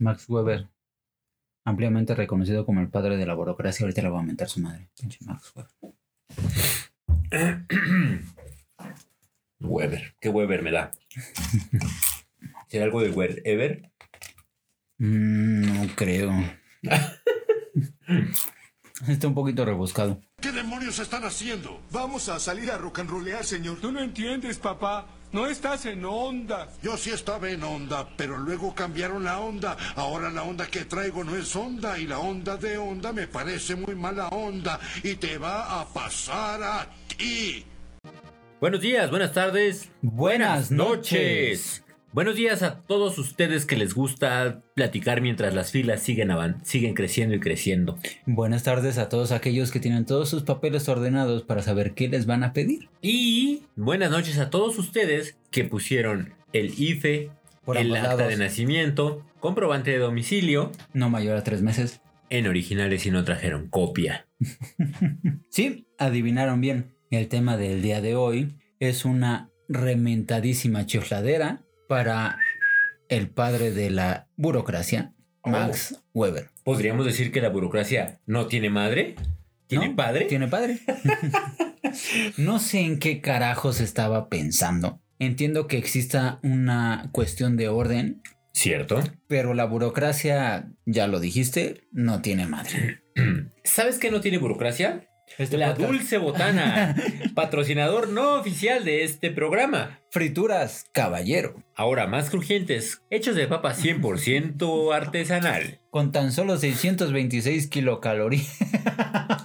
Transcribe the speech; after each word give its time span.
Max 0.00 0.28
Weber, 0.28 0.68
ampliamente 1.64 2.14
reconocido 2.14 2.64
como 2.64 2.80
el 2.80 2.88
padre 2.88 3.16
de 3.16 3.26
la 3.26 3.34
burocracia, 3.34 3.84
ahorita 3.84 4.02
le 4.02 4.08
va 4.08 4.16
a 4.16 4.20
aumentar 4.20 4.48
su 4.48 4.60
madre. 4.60 4.88
Pinche 4.98 5.18
Max 5.26 5.52
Weber. 5.54 5.70
Weber. 9.60 10.14
¿Qué 10.18 10.28
Weber 10.30 10.62
me 10.62 10.72
da? 10.72 10.90
¿Será 12.68 12.84
algo 12.84 13.02
de 13.02 13.10
Weber? 13.10 13.90
Mm, 14.98 15.74
no 15.74 15.86
creo. 15.94 16.32
Está 19.06 19.28
un 19.28 19.34
poquito 19.34 19.64
rebuscado. 19.64 20.20
¿Qué 20.40 20.52
demonios 20.52 20.98
están 20.98 21.24
haciendo? 21.24 21.80
Vamos 21.90 22.28
a 22.28 22.38
salir 22.38 22.70
a 22.70 22.78
rock 22.78 23.00
and 23.00 23.10
rollear, 23.10 23.44
señor. 23.44 23.78
Tú 23.80 23.92
no 23.92 24.00
entiendes, 24.00 24.58
papá. 24.58 25.06
No 25.32 25.46
estás 25.46 25.86
en 25.86 26.04
onda. 26.04 26.68
Yo 26.82 26.96
sí 26.96 27.10
estaba 27.10 27.48
en 27.50 27.62
onda, 27.62 28.08
pero 28.16 28.36
luego 28.36 28.74
cambiaron 28.74 29.22
la 29.22 29.38
onda. 29.38 29.76
Ahora 29.94 30.28
la 30.28 30.42
onda 30.42 30.66
que 30.66 30.84
traigo 30.84 31.22
no 31.22 31.36
es 31.36 31.54
onda 31.54 31.98
y 31.98 32.06
la 32.06 32.18
onda 32.18 32.56
de 32.56 32.76
onda 32.78 33.12
me 33.12 33.28
parece 33.28 33.76
muy 33.76 33.94
mala 33.94 34.28
onda 34.28 34.80
y 35.04 35.14
te 35.14 35.38
va 35.38 35.80
a 35.80 35.86
pasar 35.86 36.62
a 36.62 36.86
ti. 37.16 37.64
Buenos 38.60 38.80
días, 38.80 39.08
buenas 39.08 39.32
tardes. 39.32 39.88
Buenas 40.02 40.72
noches. 40.72 41.84
Buenos 42.12 42.34
días 42.34 42.64
a 42.64 42.80
todos 42.82 43.18
ustedes 43.18 43.66
que 43.66 43.76
les 43.76 43.94
gusta 43.94 44.62
platicar 44.74 45.20
mientras 45.20 45.54
las 45.54 45.70
filas 45.70 46.02
siguen, 46.02 46.30
siguen 46.64 46.94
creciendo 46.94 47.36
y 47.36 47.40
creciendo. 47.40 47.98
Buenas 48.26 48.64
tardes 48.64 48.98
a 48.98 49.08
todos 49.08 49.30
aquellos 49.30 49.70
que 49.70 49.78
tienen 49.78 50.06
todos 50.06 50.28
sus 50.28 50.42
papeles 50.42 50.88
ordenados 50.88 51.44
para 51.44 51.62
saber 51.62 51.94
qué 51.94 52.08
les 52.08 52.26
van 52.26 52.42
a 52.42 52.52
pedir. 52.52 52.88
Y 53.00 53.62
buenas 53.76 54.10
noches 54.10 54.38
a 54.38 54.50
todos 54.50 54.76
ustedes 54.78 55.38
que 55.52 55.62
pusieron 55.64 56.34
el 56.52 56.74
IFE, 56.76 57.30
Por 57.64 57.76
el 57.78 57.94
acta 57.94 58.16
lados. 58.16 58.28
de 58.28 58.36
nacimiento, 58.38 59.24
comprobante 59.38 59.92
de 59.92 59.98
domicilio, 59.98 60.72
No 60.92 61.10
mayor 61.10 61.36
a 61.36 61.44
tres 61.44 61.62
meses. 61.62 62.00
en 62.28 62.48
originales 62.48 63.06
y 63.06 63.10
no 63.12 63.24
trajeron 63.24 63.68
copia. 63.68 64.26
Sí, 65.48 65.86
adivinaron 65.98 66.60
bien. 66.60 66.94
El 67.10 67.28
tema 67.28 67.56
del 67.56 67.82
día 67.82 68.00
de 68.00 68.14
hoy 68.16 68.56
es 68.80 69.04
una 69.04 69.50
rementadísima 69.68 70.86
chifladera 70.86 71.62
para 71.90 72.38
el 73.08 73.30
padre 73.30 73.72
de 73.72 73.90
la 73.90 74.28
burocracia, 74.36 75.12
Max 75.44 76.00
Weber. 76.14 76.50
¿Podríamos 76.62 77.04
decir 77.04 77.32
que 77.32 77.40
la 77.40 77.48
burocracia 77.48 78.20
no 78.26 78.46
tiene 78.46 78.70
madre? 78.70 79.16
¿Tiene 79.66 79.88
¿No? 79.88 79.96
padre? 79.96 80.26
Tiene 80.26 80.46
padre. 80.46 80.78
no 82.36 82.60
sé 82.60 82.82
en 82.82 83.00
qué 83.00 83.20
carajos 83.20 83.80
estaba 83.80 84.28
pensando. 84.28 85.02
Entiendo 85.18 85.66
que 85.66 85.78
exista 85.78 86.38
una 86.44 87.08
cuestión 87.10 87.56
de 87.56 87.68
orden, 87.68 88.22
Cierto. 88.52 89.02
pero 89.26 89.52
la 89.52 89.64
burocracia, 89.64 90.70
ya 90.86 91.08
lo 91.08 91.18
dijiste, 91.18 91.88
no 91.90 92.22
tiene 92.22 92.46
madre. 92.46 93.02
¿Sabes 93.64 93.98
qué 93.98 94.12
no 94.12 94.20
tiene 94.20 94.38
burocracia? 94.38 95.09
Este 95.38 95.56
la 95.56 95.74
podcast- 95.74 95.86
Dulce 95.86 96.18
Botana, 96.18 96.94
patrocinador 97.34 98.08
no 98.08 98.34
oficial 98.34 98.84
de 98.84 99.04
este 99.04 99.30
programa. 99.30 100.00
Frituras, 100.10 100.86
caballero. 100.92 101.62
Ahora 101.74 102.06
más 102.06 102.30
crujientes, 102.30 103.02
hechos 103.10 103.36
de 103.36 103.46
papa 103.46 103.74
100% 103.74 104.94
artesanal. 104.94 105.80
Con 105.90 106.12
tan 106.12 106.32
solo 106.32 106.56
626 106.58 107.68
kilocalorías. 107.68 108.58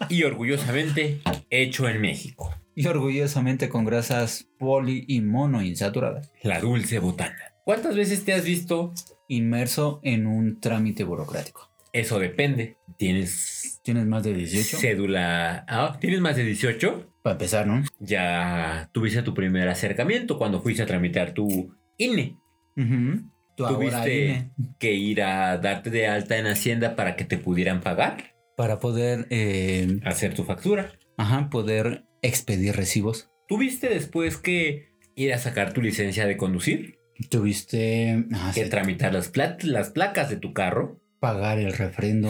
Y 0.07 0.23
orgullosamente 0.23 1.19
hecho 1.49 1.89
en 1.89 1.99
México. 1.99 2.53
y 2.75 2.85
orgullosamente 2.85 3.69
con 3.69 3.83
grasas 3.85 4.45
poli 4.59 5.03
y 5.07 5.21
monoinsaturadas. 5.21 6.31
La 6.43 6.59
Dulce 6.59 6.99
Botana. 6.99 7.35
¿Cuántas 7.63 7.95
veces 7.95 8.23
te 8.23 8.33
has 8.33 8.45
visto? 8.45 8.93
Inmerso 9.27 9.99
en 10.03 10.27
un 10.27 10.59
trámite 10.61 11.03
burocrático. 11.03 11.71
Eso 11.95 12.19
depende. 12.19 12.77
¿Tienes 12.97 13.79
¿Tienes 13.83 14.05
más 14.05 14.23
de 14.23 14.33
18? 14.33 14.77
cédula? 14.77 15.63
Ah, 15.67 15.97
¿Tienes 15.99 16.19
más 16.21 16.35
de 16.35 16.43
18? 16.43 17.11
Para 17.21 17.33
empezar, 17.35 17.65
¿no? 17.67 17.83
Ya 17.99 18.89
tuviste 18.93 19.21
tu 19.21 19.33
primer 19.33 19.67
acercamiento 19.69 20.37
cuando 20.37 20.61
fuiste 20.61 20.83
a 20.83 20.85
tramitar 20.85 21.33
tu 21.33 21.75
INE. 21.97 22.35
Tu 22.75 23.65
¿Tuviste 23.65 24.25
INE. 24.25 24.51
que 24.79 24.93
ir 24.93 25.21
a 25.21 25.57
darte 25.57 25.89
de 25.89 26.07
alta 26.07 26.37
en 26.37 26.47
Hacienda 26.47 26.95
para 26.95 27.15
que 27.15 27.23
te 27.25 27.37
pudieran 27.37 27.81
pagar? 27.81 28.35
Para 28.57 28.79
poder, 28.79 29.27
eh, 29.29 29.99
Hacer 30.03 30.33
tu 30.33 30.43
factura. 30.43 30.91
ajá, 31.17 31.49
poder 31.49 32.05
expedir 32.21 32.75
recibos. 32.75 33.29
¿Tuviste 33.47 33.87
después 33.89 34.37
que 34.37 34.89
ir 35.15 35.33
a 35.33 35.37
sacar 35.37 35.73
tu 35.73 35.81
licencia 35.81 36.25
de 36.25 36.35
conducir? 36.37 36.99
Tuviste 37.29 38.25
ah, 38.33 38.51
Que 38.53 38.63
sí, 38.65 38.69
tramitar 38.69 39.13
las, 39.13 39.29
pla- 39.29 39.57
las 39.61 39.89
placas 39.91 40.29
de 40.29 40.37
tu 40.37 40.53
carro. 40.53 40.99
Pagar 41.25 41.57
el 41.57 41.73
refrendo. 41.73 42.29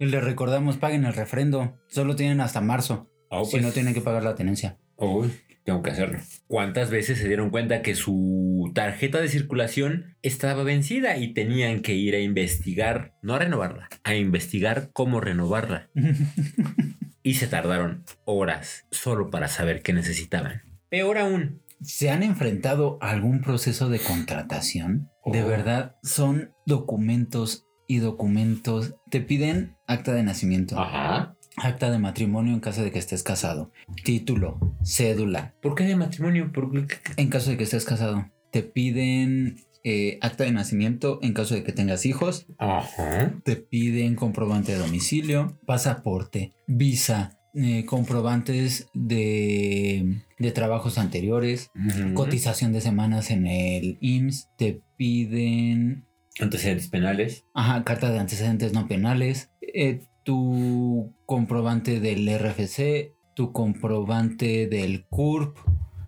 Y 0.00 0.06
les 0.06 0.24
recordamos, 0.24 0.76
paguen 0.76 1.04
el 1.04 1.14
refrendo. 1.14 1.78
Solo 1.86 2.16
tienen 2.16 2.40
hasta 2.40 2.60
marzo. 2.60 3.08
Oh, 3.28 3.44
si 3.44 3.52
pues, 3.52 3.62
no 3.62 3.70
tienen 3.70 3.94
que 3.94 4.00
pagar 4.00 4.24
la 4.24 4.34
tenencia. 4.34 4.78
Uy, 4.96 5.30
tengo 5.64 5.80
que 5.80 5.90
hacerlo. 5.90 6.18
¿Cuántas 6.48 6.90
veces 6.90 7.18
se 7.18 7.28
dieron 7.28 7.50
cuenta 7.50 7.82
que 7.82 7.94
su 7.94 8.72
tarjeta 8.74 9.20
de 9.20 9.28
circulación 9.28 10.16
estaba 10.22 10.64
vencida 10.64 11.18
y 11.18 11.34
tenían 11.34 11.82
que 11.82 11.94
ir 11.94 12.16
a 12.16 12.18
investigar, 12.18 13.14
no 13.22 13.34
a 13.34 13.38
renovarla, 13.38 13.88
a 14.02 14.16
investigar 14.16 14.90
cómo 14.92 15.20
renovarla? 15.20 15.88
Y 17.24 17.34
se 17.34 17.46
tardaron 17.46 18.02
horas 18.24 18.88
solo 18.90 19.30
para 19.30 19.46
saber 19.46 19.82
qué 19.82 19.92
necesitaban. 19.92 20.62
Peor 20.90 21.18
aún, 21.18 21.62
¿Se 21.80 22.10
han 22.10 22.22
enfrentado 22.22 22.98
a 23.00 23.10
algún 23.10 23.40
proceso 23.40 23.88
de 23.88 23.98
contratación? 23.98 25.10
De 25.24 25.42
Oh. 25.42 25.48
verdad, 25.48 25.96
son 26.02 26.52
documentos 26.66 27.66
y 27.92 27.98
documentos. 27.98 28.94
Te 29.10 29.20
piden 29.20 29.76
acta 29.86 30.12
de 30.14 30.22
nacimiento, 30.22 30.78
Ajá. 30.78 31.36
acta 31.56 31.90
de 31.90 31.98
matrimonio 31.98 32.54
en 32.54 32.60
caso 32.60 32.82
de 32.82 32.90
que 32.90 32.98
estés 32.98 33.22
casado, 33.22 33.70
título, 34.04 34.76
cédula, 34.82 35.54
¿Por 35.60 35.74
qué 35.74 35.84
de 35.84 35.96
matrimonio? 35.96 36.50
¿Por 36.52 36.70
qué? 36.86 36.94
en 37.16 37.28
caso 37.28 37.50
de 37.50 37.56
que 37.58 37.64
estés 37.64 37.84
casado. 37.84 38.30
Te 38.50 38.62
piden 38.62 39.56
eh, 39.84 40.18
acta 40.22 40.44
de 40.44 40.52
nacimiento 40.52 41.18
en 41.22 41.34
caso 41.34 41.54
de 41.54 41.64
que 41.64 41.72
tengas 41.72 42.06
hijos. 42.06 42.46
Ajá. 42.58 43.34
Te 43.44 43.56
piden 43.56 44.14
comprobante 44.14 44.72
de 44.72 44.78
domicilio, 44.78 45.58
pasaporte, 45.66 46.52
visa, 46.66 47.38
eh, 47.54 47.84
comprobantes 47.84 48.86
de, 48.94 50.22
de 50.38 50.52
trabajos 50.52 50.96
anteriores, 50.96 51.70
cotización 52.14 52.72
de 52.72 52.80
semanas 52.80 53.30
en 53.30 53.46
el 53.46 53.98
IMSS, 54.00 54.48
te 54.56 54.80
piden 54.96 56.06
Antecedentes 56.40 56.88
penales. 56.88 57.44
ajá, 57.54 57.84
carta 57.84 58.10
de 58.10 58.18
antecedentes 58.18 58.72
no 58.72 58.88
penales, 58.88 59.50
eh, 59.60 60.00
tu 60.24 61.14
comprobante 61.26 62.00
del 62.00 62.28
RFC, 62.28 63.12
tu 63.34 63.52
comprobante 63.52 64.66
del 64.66 65.04
CURP, 65.08 65.56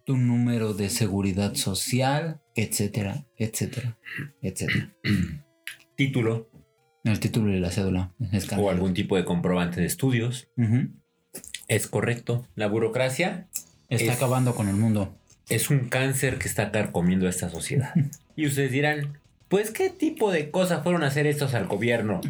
tu 0.06 0.16
número 0.16 0.72
de 0.74 0.88
seguridad 0.90 1.54
social, 1.54 2.40
etcétera, 2.54 3.26
etcétera, 3.36 3.98
etcétera. 4.42 4.94
Título 5.96 6.50
El 7.04 7.20
título 7.20 7.50
de 7.52 7.60
la 7.60 7.70
cédula. 7.70 8.12
o 8.56 8.70
algún 8.70 8.94
tipo 8.94 9.16
de 9.16 9.24
comprobante 9.24 9.80
de 9.80 9.86
estudios. 9.86 10.48
Es 11.68 11.86
correcto. 11.86 12.46
La 12.54 12.66
burocracia 12.66 13.48
Está 13.88 14.12
Es- 14.12 14.16
acabando 14.16 14.54
con 14.54 14.68
el 14.68 14.76
mundo. 14.76 15.18
es 15.48 15.68
un 15.70 15.88
cáncer 15.90 16.38
que 16.38 16.48
está 16.48 16.70
carcomiendo 16.72 17.26
a 17.26 17.30
esta 17.30 17.50
sociedad. 17.50 17.92
Y 18.36 18.46
ustedes 18.46 18.72
dirán, 18.72 19.18
pues 19.54 19.70
¿qué 19.70 19.88
tipo 19.88 20.32
de 20.32 20.50
cosas 20.50 20.82
fueron 20.82 21.04
a 21.04 21.06
hacer 21.06 21.28
estos 21.28 21.54
al 21.54 21.68
gobierno? 21.68 22.20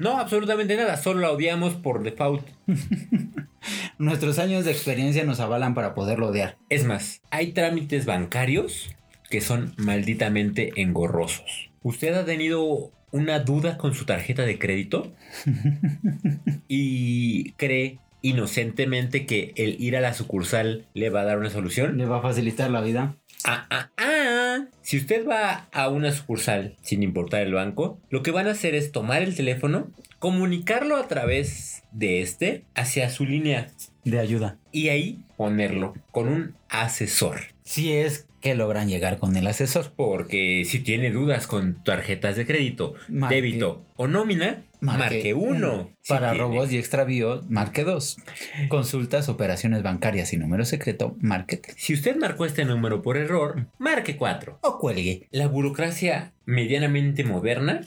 No, 0.00 0.18
absolutamente 0.18 0.76
nada, 0.76 0.96
solo 0.96 1.20
la 1.20 1.30
odiamos 1.30 1.74
por 1.74 2.02
default. 2.02 2.44
Nuestros 3.98 4.40
años 4.40 4.64
de 4.64 4.72
experiencia 4.72 5.22
nos 5.22 5.38
avalan 5.38 5.74
para 5.74 5.94
poderlo 5.94 6.30
odiar. 6.30 6.56
Es 6.70 6.84
más, 6.84 7.22
hay 7.30 7.52
trámites 7.52 8.04
bancarios 8.04 8.90
que 9.30 9.40
son 9.40 9.74
malditamente 9.76 10.72
engorrosos. 10.74 11.70
¿Usted 11.84 12.14
ha 12.14 12.24
tenido 12.24 12.90
una 13.12 13.38
duda 13.38 13.78
con 13.78 13.94
su 13.94 14.04
tarjeta 14.04 14.42
de 14.42 14.58
crédito? 14.58 15.12
¿Y 16.66 17.52
cree 17.52 18.00
inocentemente 18.22 19.24
que 19.24 19.52
el 19.54 19.80
ir 19.80 19.96
a 19.96 20.00
la 20.00 20.14
sucursal 20.14 20.88
le 20.94 21.10
va 21.10 21.20
a 21.20 21.26
dar 21.26 21.38
una 21.38 21.50
solución? 21.50 21.96
¿Le 21.96 22.06
va 22.06 22.18
a 22.18 22.22
facilitar 22.22 22.72
la 22.72 22.80
vida? 22.80 23.14
Ah, 23.44 23.68
ah, 23.70 23.90
ah. 23.96 24.11
Si 24.82 24.96
usted 24.96 25.26
va 25.26 25.68
a 25.72 25.88
una 25.88 26.12
sucursal, 26.12 26.76
sin 26.82 27.02
importar 27.02 27.42
el 27.42 27.54
banco, 27.54 27.98
lo 28.10 28.22
que 28.22 28.30
van 28.30 28.46
a 28.48 28.52
hacer 28.52 28.74
es 28.74 28.92
tomar 28.92 29.22
el 29.22 29.34
teléfono, 29.34 29.90
comunicarlo 30.18 30.96
a 30.96 31.08
través 31.08 31.82
de 31.92 32.22
este 32.22 32.64
hacia 32.74 33.10
su 33.10 33.24
línea 33.24 33.70
De 34.04 34.18
ayuda. 34.18 34.56
y 34.70 34.88
ahí 34.88 35.18
ponerlo 35.36 35.94
con 36.10 36.28
un 36.28 36.54
asesor. 36.68 37.40
Si 37.64 37.92
es 37.92 38.26
que 38.40 38.54
logran 38.54 38.88
llegar 38.88 39.18
con 39.18 39.36
el 39.36 39.46
asesor. 39.46 39.92
Porque 39.94 40.64
si 40.66 40.80
tiene 40.80 41.10
dudas 41.10 41.46
con 41.46 41.82
tarjetas 41.84 42.36
de 42.36 42.44
crédito, 42.46 42.94
débito 43.08 43.84
o 43.96 44.08
nómina, 44.08 44.64
marque, 44.82 45.32
uno. 45.34 45.90
Si 46.02 46.12
Para 46.12 46.32
tiene- 46.32 46.44
robos 46.44 46.72
y 46.72 46.78
extravíos, 46.78 47.48
marque 47.50 47.84
2. 47.84 48.16
Consultas, 48.68 49.28
operaciones 49.28 49.82
bancarias 49.82 50.32
y 50.32 50.36
número 50.36 50.64
secreto, 50.64 51.16
marque 51.20 51.56
3. 51.56 51.76
Si 51.78 51.94
usted 51.94 52.16
marcó 52.16 52.44
este 52.44 52.64
número 52.64 53.00
por 53.02 53.16
error, 53.16 53.66
marque 53.78 54.16
4. 54.16 54.58
O 54.62 54.78
cuelgue. 54.78 55.28
La 55.30 55.46
burocracia 55.48 56.32
medianamente 56.44 57.24
moderna 57.24 57.82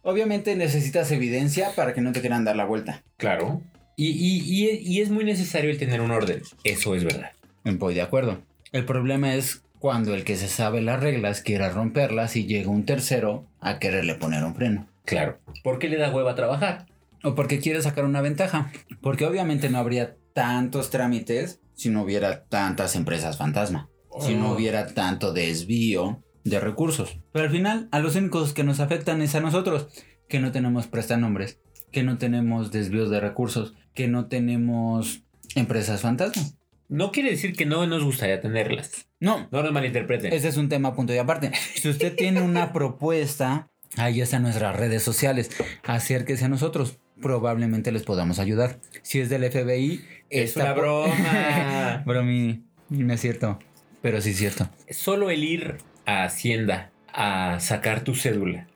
Obviamente 0.01 0.55
necesitas 0.55 1.11
evidencia 1.11 1.71
para 1.75 1.93
que 1.93 2.01
no 2.01 2.11
te 2.13 2.21
quieran 2.21 2.45
dar 2.45 2.55
la 2.55 2.65
vuelta. 2.65 3.03
claro. 3.17 3.61
Y, 4.01 4.11
y- 4.11 4.65
y- 4.65 4.77
y 4.81 5.01
es 5.01 5.09
muy 5.09 5.25
necesario 5.25 5.69
el 5.69 5.77
tener 5.77 5.99
un 5.99 6.11
orden. 6.11 6.41
Eso 6.63 6.95
es 6.95 7.03
verdad. 7.03 7.31
Voy 7.65 7.93
de 7.95 8.01
acuerdo. 8.01 8.39
El 8.71 8.85
problema 8.85 9.35
es 9.35 9.61
cuando 9.77 10.13
el 10.15 10.23
que 10.23 10.37
se 10.37 10.47
sabe 10.47 10.79
las 10.81 11.01
reglas 11.01 11.41
quiera 11.41 11.69
romperlas 11.69 12.37
y 12.37 12.45
llega 12.45 12.69
un 12.69 12.85
tercero 12.85 13.45
a 13.59 13.77
quererle 13.77 14.15
poner 14.15 14.45
un 14.45 14.55
freno. 14.55 14.87
Claro. 15.03 15.39
¿Por 15.63 15.79
qué 15.79 15.89
le 15.89 15.97
da 15.97 16.11
hueva 16.15 16.31
a 16.31 16.35
trabajar? 16.35 16.85
O 17.23 17.35
porque 17.35 17.59
quiere 17.59 17.81
sacar 17.81 18.05
una 18.05 18.21
ventaja. 18.21 18.71
Porque 19.01 19.25
obviamente 19.25 19.69
no 19.69 19.77
habría 19.77 20.15
tantos 20.33 20.89
trámites 20.89 21.61
si 21.75 21.89
no 21.89 22.03
hubiera 22.03 22.45
tantas 22.45 22.95
empresas 22.95 23.37
fantasma. 23.37 23.89
Si 24.21 24.35
no 24.35 24.51
Oh. 24.51 24.55
hubiera 24.55 24.87
tanto 24.93 25.33
desvío 25.33 26.23
de 26.43 26.59
recursos. 26.59 27.19
Pero 27.31 27.45
al 27.45 27.51
final, 27.51 27.87
a 27.91 27.99
los 27.99 28.15
únicos 28.15 28.53
que 28.53 28.63
nos 28.63 28.79
afectan 28.79 29.21
es 29.21 29.35
a 29.35 29.39
nosotros, 29.39 29.87
que 30.27 30.39
no 30.39 30.51
tenemos 30.51 30.87
prestanombres, 30.87 31.59
que 31.91 32.03
no 32.03 32.17
tenemos 32.17 32.71
desvíos 32.71 33.09
de 33.09 33.19
recursos, 33.19 33.73
que 33.93 34.07
no 34.07 34.27
tenemos 34.27 35.23
empresas 35.55 36.01
fantasma. 36.01 36.43
No 36.87 37.11
quiere 37.11 37.29
decir 37.31 37.55
que 37.55 37.65
no 37.65 37.85
nos 37.85 38.03
gustaría 38.03 38.41
tenerlas. 38.41 39.07
No, 39.19 39.47
No 39.51 39.61
nos 39.61 39.71
malinterpreten. 39.71 40.33
Ese 40.33 40.47
es 40.47 40.57
un 40.57 40.69
tema 40.69 40.93
punto 40.95 41.13
y 41.13 41.17
aparte. 41.17 41.51
Si 41.75 41.87
usted 41.89 42.15
tiene 42.15 42.41
una 42.41 42.73
propuesta, 42.73 43.69
ahí 43.97 44.21
están 44.21 44.41
nuestras 44.43 44.75
redes 44.75 45.03
sociales. 45.03 45.51
Acérquese 45.83 46.45
a 46.45 46.49
nosotros. 46.49 46.97
Probablemente 47.21 47.91
les 47.91 48.03
podamos 48.03 48.39
ayudar. 48.39 48.79
Si 49.01 49.19
es 49.19 49.29
del 49.29 49.43
FBI, 49.49 50.01
Es 50.29 50.49
esta 50.51 50.63
una 50.63 50.73
broma. 50.73 52.03
Bromi, 52.05 52.63
no 52.89 53.13
es 53.13 53.21
cierto. 53.21 53.59
Pero 54.01 54.21
sí 54.21 54.31
es 54.31 54.37
cierto. 54.37 54.69
Solo 54.89 55.29
el 55.29 55.43
ir 55.43 55.77
a 56.05 56.23
Hacienda 56.23 56.91
a 57.13 57.59
sacar 57.59 58.03
tu 58.03 58.15
cédula 58.15 58.67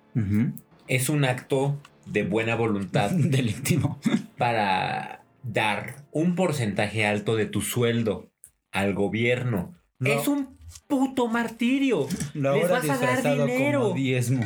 es 0.87 1.09
un 1.09 1.23
acto 1.25 1.79
de 2.05 2.23
buena 2.23 2.55
voluntad 2.55 3.09
Delictivo. 3.13 3.99
para 4.37 5.23
dar 5.43 6.05
un 6.11 6.35
porcentaje 6.35 7.05
alto 7.05 7.35
de 7.35 7.45
tu 7.45 7.61
sueldo 7.61 8.29
al 8.71 8.93
gobierno. 8.93 9.75
No. 9.99 10.09
Es 10.09 10.27
un 10.27 10.52
puto 10.87 11.27
martirio. 11.27 12.07
Les 12.33 12.69
vas 12.69 12.89
a 12.89 12.97
dar 12.97 13.23
dinero. 13.23 13.93
diezmo. 13.93 14.45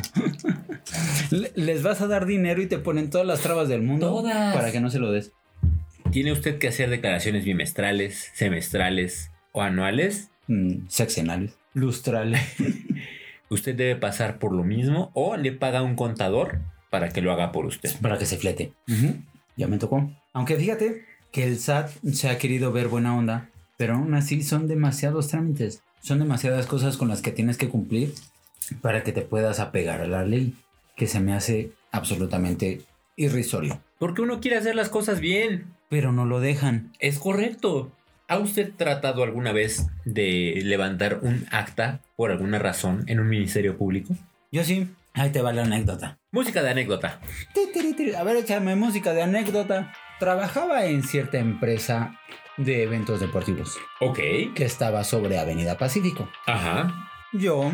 Les 1.56 1.82
vas 1.82 2.00
a 2.00 2.06
dar 2.06 2.26
dinero 2.26 2.62
y 2.62 2.66
te 2.66 2.78
ponen 2.78 3.10
todas 3.10 3.26
las 3.26 3.40
trabas 3.40 3.68
del 3.68 3.82
mundo 3.82 4.08
Todas. 4.08 4.54
para 4.54 4.72
que 4.72 4.80
no 4.80 4.90
se 4.90 4.98
lo 4.98 5.10
des. 5.12 5.32
Tiene 6.10 6.32
usted 6.32 6.58
que 6.58 6.68
hacer 6.68 6.88
declaraciones 6.88 7.44
bimestrales, 7.44 8.30
semestrales 8.34 9.30
o 9.52 9.62
anuales. 9.62 10.30
Mm, 10.46 10.86
Sexenales. 10.88 11.58
Lustrales. 11.74 12.40
Usted 13.50 13.74
debe 13.74 13.96
pasar 13.96 14.38
por 14.38 14.52
lo 14.52 14.62
mismo 14.64 15.10
o 15.14 15.36
le 15.36 15.52
paga 15.52 15.78
a 15.80 15.82
un 15.82 15.94
contador 15.96 16.60
para 16.90 17.10
que 17.10 17.20
lo 17.22 17.32
haga 17.32 17.52
por 17.52 17.66
usted. 17.66 17.90
para 18.00 18.18
que 18.18 18.26
se 18.26 18.36
flete. 18.38 18.72
Ya 19.56 19.68
me 19.68 19.78
tocó. 19.78 20.10
Aunque 20.32 20.56
fíjate 20.56 21.04
que 21.32 21.44
el 21.44 21.58
SAT 21.58 21.90
se 22.12 22.28
ha 22.28 22.38
querido 22.38 22.72
ver 22.72 22.88
buena 22.88 23.16
onda, 23.16 23.50
pero 23.76 23.94
aún 23.94 24.14
así 24.14 24.42
son 24.42 24.66
demasiados 24.68 25.28
trámites. 25.28 25.82
Son 26.00 26.18
demasiadas 26.18 26.66
cosas 26.66 26.96
con 26.96 27.08
las 27.08 27.22
que 27.22 27.32
tienes 27.32 27.56
que 27.56 27.68
cumplir 27.68 28.14
para 28.80 29.02
que 29.02 29.12
te 29.12 29.22
puedas 29.22 29.60
apegar 29.60 30.00
a 30.00 30.06
la 30.06 30.24
ley, 30.24 30.54
que 30.96 31.06
se 31.06 31.20
me 31.20 31.34
hace 31.34 31.72
absolutamente 31.92 32.82
irrisorio. 33.16 33.80
Porque 33.98 34.22
uno 34.22 34.40
quiere 34.40 34.56
hacer 34.56 34.74
las 34.74 34.88
cosas 34.88 35.20
bien. 35.20 35.66
Pero 35.88 36.12
no 36.12 36.24
lo 36.24 36.40
dejan. 36.40 36.92
Es 36.98 37.18
correcto. 37.18 37.92
¿Ha 38.28 38.38
usted 38.38 38.72
tratado 38.76 39.22
alguna 39.22 39.52
vez 39.52 39.86
de 40.04 40.60
levantar 40.64 41.20
un 41.22 41.46
acta 41.50 42.00
por 42.14 42.30
alguna 42.30 42.58
razón 42.58 43.04
en 43.06 43.20
un 43.20 43.28
ministerio 43.28 43.76
público? 43.78 44.14
Yo 44.52 44.64
sí. 44.64 44.88
Ahí 45.14 45.30
te 45.30 45.42
va 45.42 45.52
la 45.52 45.62
anécdota. 45.62 46.18
Música 46.30 46.62
de 46.62 46.70
anécdota. 46.70 47.20
A 48.16 48.24
ver, 48.24 48.36
échame 48.36 48.76
música 48.76 49.14
de 49.14 49.22
anécdota. 49.22 49.92
Trabajaba 50.20 50.84
en 50.86 51.02
cierta 51.02 51.38
empresa 51.38 52.20
de 52.58 52.82
eventos 52.82 53.20
deportivos 53.20 53.78
Ok. 54.00 54.18
que 54.54 54.64
estaba 54.64 55.02
sobre 55.04 55.38
Avenida 55.38 55.78
Pacífico. 55.78 56.28
Ajá. 56.46 56.92
Yo, 57.32 57.72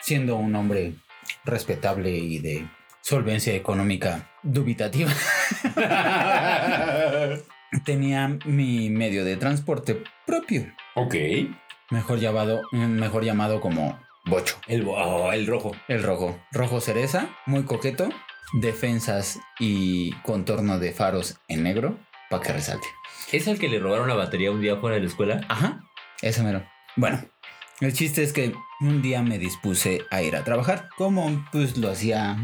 siendo 0.00 0.36
un 0.36 0.54
hombre 0.54 0.94
respetable 1.44 2.10
y 2.10 2.38
de 2.38 2.68
solvencia 3.00 3.54
económica 3.54 4.30
dubitativa, 4.42 5.10
tenía 7.84 8.38
mi 8.44 8.90
medio 8.90 9.24
de 9.24 9.36
transporte 9.36 10.02
propio, 10.26 10.66
ok. 10.94 11.14
mejor 11.90 12.18
llamado, 12.18 12.62
mejor 12.72 13.24
llamado 13.24 13.60
como 13.60 13.98
bocho. 14.26 14.56
El, 14.68 14.86
oh, 14.88 15.32
el 15.32 15.46
rojo. 15.46 15.72
El 15.88 16.02
rojo, 16.02 16.38
rojo 16.52 16.80
cereza, 16.80 17.28
muy 17.46 17.64
coqueto, 17.64 18.08
defensas 18.60 19.38
y 19.58 20.12
contorno 20.22 20.78
de 20.78 20.92
faros 20.92 21.38
en 21.48 21.62
negro 21.62 21.98
para 22.30 22.42
que 22.42 22.52
resalte. 22.52 22.86
¿Es 23.32 23.46
el 23.46 23.58
que 23.58 23.68
le 23.68 23.78
robaron 23.78 24.08
la 24.08 24.14
batería 24.14 24.50
un 24.50 24.60
día 24.60 24.76
fuera 24.76 24.96
de 24.96 25.02
la 25.02 25.08
escuela? 25.08 25.40
Ajá, 25.48 25.82
ese 26.22 26.42
mero. 26.42 26.64
Bueno, 26.96 27.24
el 27.80 27.92
chiste 27.92 28.22
es 28.22 28.32
que 28.32 28.54
un 28.80 29.02
día 29.02 29.22
me 29.22 29.38
dispuse 29.38 30.02
a 30.10 30.22
ir 30.22 30.36
a 30.36 30.44
trabajar, 30.44 30.88
como 30.96 31.44
pues 31.50 31.76
lo 31.76 31.90
hacía 31.90 32.36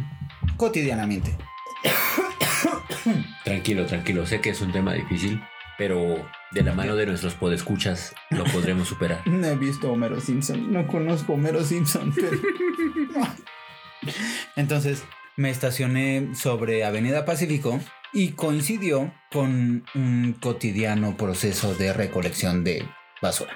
cotidianamente. 0.56 1.36
Tranquilo, 3.44 3.86
tranquilo. 3.86 4.26
Sé 4.26 4.40
que 4.40 4.50
es 4.50 4.60
un 4.60 4.72
tema 4.72 4.92
difícil, 4.92 5.42
pero 5.78 6.28
de 6.52 6.62
la 6.62 6.74
mano 6.74 6.94
de 6.94 7.06
nuestros 7.06 7.34
podescuchas 7.34 8.14
lo 8.30 8.44
podremos 8.44 8.88
superar. 8.88 9.22
No 9.26 9.46
he 9.46 9.56
visto 9.56 9.90
Homero 9.90 10.20
Simpson, 10.20 10.72
no 10.72 10.86
conozco 10.86 11.32
Homero 11.34 11.64
Simpson, 11.64 12.12
pero... 12.14 12.30
Entonces 14.56 15.04
me 15.36 15.50
estacioné 15.50 16.34
sobre 16.34 16.84
Avenida 16.84 17.24
Pacífico 17.24 17.80
y 18.12 18.30
coincidió 18.32 19.12
con 19.30 19.84
un 19.94 20.32
cotidiano 20.40 21.16
proceso 21.16 21.74
de 21.74 21.92
recolección 21.92 22.64
de 22.64 22.84
basura. 23.22 23.52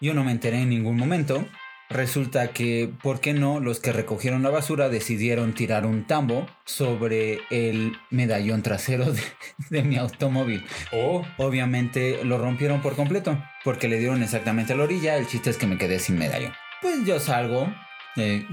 Yo 0.00 0.14
no 0.14 0.24
me 0.24 0.32
enteré 0.32 0.62
en 0.62 0.70
ningún 0.70 0.96
momento. 0.96 1.46
Resulta 1.88 2.48
que, 2.48 2.92
¿por 3.00 3.20
qué 3.20 3.32
no? 3.32 3.60
Los 3.60 3.78
que 3.78 3.92
recogieron 3.92 4.42
la 4.42 4.50
basura 4.50 4.88
decidieron 4.88 5.52
tirar 5.54 5.86
un 5.86 6.04
tambo 6.04 6.48
sobre 6.64 7.38
el 7.50 7.92
medallón 8.10 8.62
trasero 8.62 9.12
de, 9.12 9.22
de 9.70 9.82
mi 9.84 9.96
automóvil. 9.96 10.64
Oh, 10.90 11.24
Obviamente 11.36 12.24
lo 12.24 12.38
rompieron 12.38 12.82
por 12.82 12.96
completo, 12.96 13.40
porque 13.62 13.86
le 13.86 14.00
dieron 14.00 14.20
exactamente 14.24 14.72
a 14.72 14.76
la 14.76 14.82
orilla. 14.82 15.16
El 15.16 15.28
chiste 15.28 15.50
es 15.50 15.58
que 15.58 15.68
me 15.68 15.78
quedé 15.78 16.00
sin 16.00 16.18
medallón. 16.18 16.52
Pues 16.82 17.04
yo 17.06 17.20
salgo. 17.20 17.72
eh, 18.16 18.44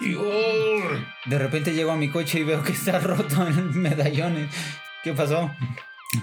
y, 0.00 0.14
¡oh! 0.14 0.80
de 1.26 1.38
repente 1.38 1.72
llego 1.74 1.90
a 1.92 1.96
mi 1.96 2.08
coche 2.08 2.40
y 2.40 2.44
veo 2.44 2.62
que 2.62 2.72
está 2.72 2.98
roto 3.00 3.46
el 3.46 3.54
medallón. 3.74 4.48
¿Qué 5.02 5.12
pasó? 5.12 5.50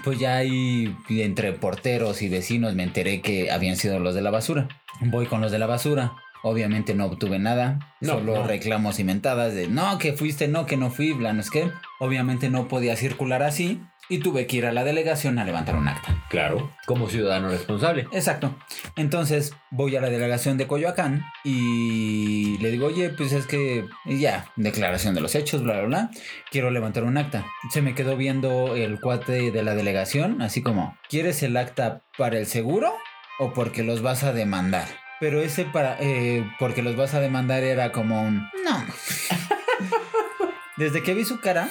pues 0.02 0.18
ya 0.18 0.36
ahí 0.38 0.96
entre 1.08 1.52
porteros 1.52 2.20
y 2.22 2.28
vecinos 2.28 2.74
me 2.74 2.82
enteré 2.82 3.20
que 3.20 3.50
habían 3.52 3.76
sido 3.76 4.00
los 4.00 4.14
de 4.14 4.22
la 4.22 4.30
basura. 4.30 4.66
Voy 5.00 5.26
con 5.26 5.40
los 5.40 5.52
de 5.52 5.58
la 5.58 5.66
basura. 5.66 6.14
Obviamente 6.42 6.94
no 6.94 7.06
obtuve 7.06 7.38
nada, 7.38 7.78
No, 8.00 8.14
solo 8.14 8.34
no. 8.36 8.46
reclamos 8.46 8.98
y 8.98 9.04
mentadas 9.04 9.54
de 9.54 9.68
no, 9.68 9.98
que 9.98 10.12
fuiste, 10.12 10.48
no, 10.48 10.66
que 10.66 10.76
no 10.76 10.90
fui, 10.90 11.12
bla, 11.12 11.32
no 11.32 11.40
es 11.40 11.50
que. 11.50 11.70
Obviamente 12.00 12.50
no 12.50 12.66
podía 12.68 12.96
circular 12.96 13.42
así 13.42 13.80
y 14.08 14.18
tuve 14.18 14.46
que 14.46 14.56
ir 14.56 14.66
a 14.66 14.72
la 14.72 14.84
delegación 14.84 15.38
a 15.38 15.44
levantar 15.44 15.76
un 15.76 15.88
acta. 15.88 16.24
Claro, 16.28 16.70
como 16.86 17.08
ciudadano 17.08 17.48
responsable. 17.48 18.06
Exacto. 18.12 18.54
Entonces 18.96 19.54
voy 19.70 19.96
a 19.96 20.00
la 20.00 20.10
delegación 20.10 20.58
de 20.58 20.66
Coyoacán 20.66 21.24
y 21.44 22.58
le 22.58 22.70
digo, 22.70 22.86
oye, 22.86 23.10
pues 23.10 23.32
es 23.32 23.46
que 23.46 23.86
ya, 24.06 24.46
declaración 24.56 25.14
de 25.14 25.20
los 25.20 25.34
hechos, 25.34 25.62
bla, 25.62 25.74
bla, 25.74 25.86
bla. 25.86 26.10
Quiero 26.50 26.70
levantar 26.70 27.04
un 27.04 27.16
acta. 27.16 27.46
Se 27.70 27.82
me 27.82 27.94
quedó 27.94 28.16
viendo 28.16 28.76
el 28.76 29.00
cuate 29.00 29.50
de 29.50 29.62
la 29.62 29.74
delegación, 29.74 30.42
así 30.42 30.62
como, 30.62 30.96
¿quieres 31.08 31.42
el 31.42 31.56
acta 31.56 32.02
para 32.18 32.38
el 32.38 32.46
seguro 32.46 32.94
o 33.38 33.52
porque 33.52 33.82
los 33.82 34.02
vas 34.02 34.24
a 34.24 34.32
demandar? 34.32 34.86
Pero 35.20 35.40
ese 35.40 35.64
para, 35.64 35.96
eh, 36.00 36.44
porque 36.58 36.82
los 36.82 36.96
vas 36.96 37.14
a 37.14 37.20
demandar 37.20 37.62
era 37.62 37.92
como 37.92 38.22
un, 38.22 38.48
no. 38.64 38.84
Desde 40.76 41.02
que 41.02 41.14
vi 41.14 41.24
su 41.24 41.38
cara, 41.40 41.70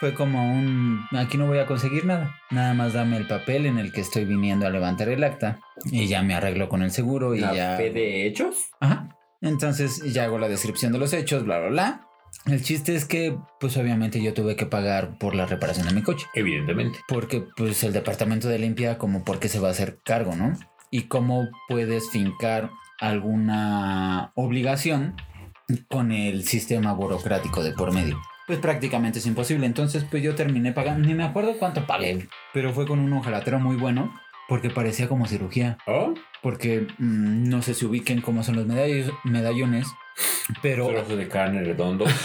fue 0.00 0.14
como 0.14 0.52
un, 0.52 1.04
aquí 1.12 1.36
no 1.36 1.46
voy 1.46 1.58
a 1.58 1.66
conseguir 1.66 2.04
nada. 2.04 2.36
Nada 2.50 2.74
más 2.74 2.92
dame 2.92 3.16
el 3.16 3.26
papel 3.26 3.66
en 3.66 3.78
el 3.78 3.92
que 3.92 4.00
estoy 4.00 4.24
viniendo 4.24 4.66
a 4.66 4.70
levantar 4.70 5.08
el 5.08 5.24
acta 5.24 5.60
y 5.86 6.06
ya 6.06 6.22
me 6.22 6.34
arreglo 6.34 6.68
con 6.68 6.82
el 6.82 6.90
seguro 6.90 7.34
y 7.34 7.40
¿La 7.40 7.54
ya... 7.54 7.76
fe 7.76 7.90
de 7.90 8.26
hechos? 8.26 8.70
Ajá. 8.80 9.08
Entonces 9.40 10.02
ya 10.12 10.24
hago 10.24 10.38
la 10.38 10.48
descripción 10.48 10.92
de 10.92 10.98
los 10.98 11.12
hechos, 11.12 11.44
bla, 11.44 11.58
bla, 11.58 11.68
bla. 11.68 12.04
El 12.46 12.62
chiste 12.62 12.94
es 12.94 13.04
que, 13.04 13.36
pues 13.60 13.76
obviamente 13.76 14.22
yo 14.22 14.34
tuve 14.34 14.56
que 14.56 14.66
pagar 14.66 15.18
por 15.18 15.34
la 15.34 15.46
reparación 15.46 15.88
de 15.88 15.94
mi 15.94 16.02
coche. 16.02 16.26
Evidentemente. 16.34 16.98
Porque, 17.08 17.44
pues, 17.56 17.82
el 17.84 17.92
departamento 17.92 18.48
de 18.48 18.58
limpia, 18.58 18.98
como 18.98 19.24
por 19.24 19.38
qué 19.38 19.48
se 19.48 19.60
va 19.60 19.68
a 19.68 19.72
hacer 19.72 20.00
cargo, 20.04 20.34
¿no? 20.36 20.52
Y 20.90 21.02
cómo 21.02 21.48
puedes 21.68 22.10
fincar 22.10 22.70
alguna 23.00 24.32
obligación 24.34 25.16
con 25.88 26.12
el 26.12 26.44
sistema 26.44 26.92
burocrático 26.92 27.62
de 27.62 27.72
por 27.72 27.92
medio. 27.92 28.20
Pues 28.48 28.58
prácticamente 28.58 29.20
es 29.20 29.26
imposible. 29.26 29.66
Entonces, 29.66 30.04
pues 30.10 30.22
yo 30.24 30.34
terminé 30.34 30.72
pagando, 30.72 31.06
ni 31.06 31.14
me 31.14 31.22
acuerdo 31.22 31.56
cuánto 31.58 31.86
pagué, 31.86 32.26
pero 32.52 32.72
fue 32.72 32.86
con 32.86 32.98
un 32.98 33.12
ojalatero 33.12 33.60
muy 33.60 33.76
bueno 33.76 34.12
porque 34.48 34.70
parecía 34.70 35.08
como 35.08 35.26
cirugía. 35.26 35.78
¿Oh? 35.86 36.14
Porque 36.42 36.86
mm, 36.98 37.48
no 37.48 37.62
sé 37.62 37.74
si 37.74 37.84
ubiquen 37.84 38.22
cómo 38.22 38.42
son 38.42 38.56
los 38.56 38.66
medallos- 38.66 39.12
medallones, 39.22 39.86
pero 40.62 40.88
Trozo 40.88 41.16
de 41.16 41.28
carne 41.28 41.62
redondo. 41.62 42.06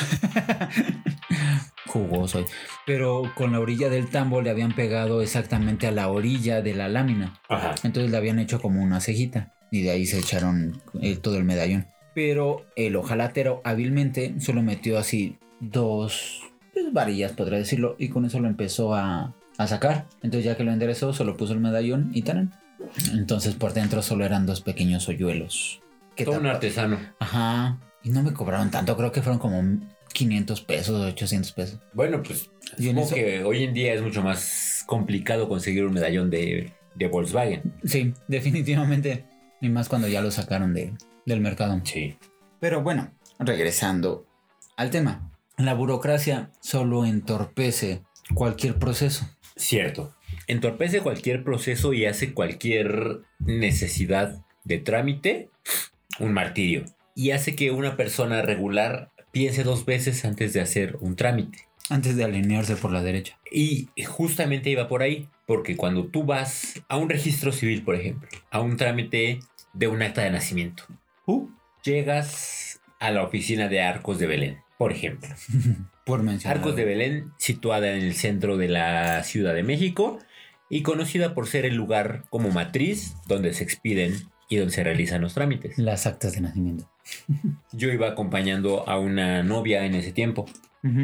jugoso. 1.87 2.45
Pero 2.85 3.31
con 3.35 3.51
la 3.51 3.59
orilla 3.59 3.89
del 3.89 4.09
tambo 4.09 4.41
le 4.41 4.49
habían 4.49 4.73
pegado 4.73 5.21
exactamente 5.21 5.87
a 5.87 5.91
la 5.91 6.09
orilla 6.09 6.61
de 6.61 6.73
la 6.73 6.89
lámina. 6.89 7.39
Ajá. 7.49 7.75
Entonces 7.83 8.11
le 8.11 8.17
habían 8.17 8.39
hecho 8.39 8.61
como 8.61 8.81
una 8.81 8.99
cejita 8.99 9.53
y 9.71 9.81
de 9.81 9.91
ahí 9.91 10.05
se 10.05 10.19
echaron 10.19 10.81
eh, 11.01 11.17
todo 11.17 11.37
el 11.37 11.43
medallón. 11.43 11.87
Pero 12.15 12.65
el 12.75 12.95
ojalatero 12.95 13.61
hábilmente 13.63 14.39
solo 14.39 14.61
metió 14.61 14.97
así 14.97 15.37
dos 15.71 16.41
pues, 16.73 16.91
varillas, 16.93 17.31
podría 17.33 17.59
decirlo, 17.59 17.95
y 17.99 18.09
con 18.09 18.25
eso 18.25 18.39
lo 18.39 18.47
empezó 18.47 18.93
a, 18.95 19.33
a 19.57 19.67
sacar. 19.67 20.05
Entonces 20.21 20.45
ya 20.45 20.57
que 20.57 20.63
lo 20.63 20.71
enderezó, 20.71 21.13
solo 21.13 21.37
puso 21.37 21.53
el 21.53 21.59
medallón 21.59 22.11
y 22.13 22.23
tan. 22.23 22.53
Entonces 23.13 23.55
por 23.55 23.73
dentro 23.73 24.01
solo 24.01 24.25
eran 24.25 24.45
dos 24.45 24.61
pequeños 24.61 25.07
hoyuelos. 25.07 25.81
que 26.15 26.25
Todo 26.25 26.39
un 26.39 26.47
artesano. 26.47 26.99
Ajá. 27.19 27.79
Y 28.03 28.09
no 28.09 28.21
me 28.23 28.33
cobraron 28.33 28.69
tanto, 28.71 28.97
creo 28.97 29.11
que 29.13 29.21
fueron 29.21 29.39
como 29.39 29.79
500 30.13 30.61
pesos, 30.61 31.01
800 31.13 31.51
pesos. 31.53 31.79
Bueno, 31.93 32.21
pues 32.21 32.49
supongo 32.77 33.01
eso- 33.01 33.15
que 33.15 33.43
hoy 33.43 33.63
en 33.63 33.73
día 33.73 33.93
es 33.93 34.01
mucho 34.01 34.21
más 34.21 34.83
complicado 34.85 35.47
conseguir 35.47 35.85
un 35.85 35.93
medallón 35.93 36.29
de, 36.29 36.73
de 36.95 37.07
Volkswagen. 37.07 37.73
Sí, 37.85 38.13
definitivamente. 38.27 39.25
Y 39.61 39.69
más 39.69 39.87
cuando 39.87 40.09
ya 40.09 40.21
lo 40.21 40.29
sacaron 40.31 40.73
de, 40.73 40.93
del 41.25 41.39
mercado. 41.39 41.79
Sí. 41.85 42.17
Pero 42.59 42.83
bueno, 42.83 43.13
regresando 43.39 44.25
al 44.75 44.89
tema. 44.89 45.31
La 45.57 45.73
burocracia 45.73 46.51
solo 46.59 47.05
entorpece 47.05 48.01
cualquier 48.33 48.79
proceso. 48.79 49.29
Cierto. 49.55 50.15
Entorpece 50.47 51.01
cualquier 51.01 51.43
proceso 51.43 51.93
y 51.93 52.05
hace 52.05 52.33
cualquier 52.33 53.21
necesidad 53.39 54.43
de 54.63 54.79
trámite 54.79 55.49
un 56.19 56.33
martirio. 56.33 56.85
Y 57.15 57.31
hace 57.31 57.55
que 57.55 57.71
una 57.71 57.95
persona 57.95 58.41
regular 58.41 59.11
piense 59.31 59.63
dos 59.63 59.85
veces 59.85 60.25
antes 60.25 60.53
de 60.53 60.61
hacer 60.61 60.97
un 60.99 61.15
trámite. 61.15 61.67
Antes 61.89 62.15
de 62.15 62.23
alinearse 62.23 62.75
por 62.75 62.91
la 62.91 63.03
derecha. 63.03 63.37
Y 63.51 63.89
justamente 64.05 64.69
iba 64.69 64.87
por 64.87 65.03
ahí, 65.03 65.29
porque 65.45 65.75
cuando 65.75 66.05
tú 66.07 66.23
vas 66.23 66.81
a 66.87 66.97
un 66.97 67.09
registro 67.09 67.51
civil, 67.51 67.83
por 67.83 67.95
ejemplo, 67.95 68.27
a 68.51 68.61
un 68.61 68.77
trámite 68.77 69.39
de 69.73 69.87
un 69.87 70.01
acta 70.01 70.23
de 70.23 70.31
nacimiento, 70.31 70.85
Uh, 71.25 71.47
llegas 71.85 72.81
a 72.99 73.09
la 73.11 73.23
oficina 73.23 73.69
de 73.69 73.81
Arcos 73.81 74.19
de 74.19 74.27
Belén, 74.27 74.57
por 74.77 74.91
ejemplo. 74.91 75.29
por 76.05 76.23
mencionar. 76.23 76.57
Arcos 76.57 76.75
de 76.75 76.85
Belén, 76.85 77.31
situada 77.37 77.95
en 77.95 78.03
el 78.03 78.13
centro 78.13 78.57
de 78.57 78.67
la 78.67 79.23
Ciudad 79.23 79.53
de 79.53 79.63
México 79.63 80.19
y 80.69 80.81
conocida 80.81 81.33
por 81.33 81.47
ser 81.47 81.65
el 81.65 81.75
lugar 81.75 82.23
como 82.29 82.49
matriz 82.49 83.15
donde 83.27 83.53
se 83.53 83.63
expiden 83.63 84.13
y 84.49 84.57
donde 84.57 84.73
se 84.73 84.83
realizan 84.83 85.21
los 85.21 85.33
trámites. 85.33 85.77
Las 85.77 86.05
actas 86.05 86.33
de 86.33 86.41
nacimiento. 86.41 86.89
Yo 87.71 87.91
iba 87.91 88.07
acompañando 88.07 88.87
a 88.87 88.99
una 88.99 89.43
novia 89.43 89.85
en 89.85 89.95
ese 89.95 90.11
tiempo 90.11 90.45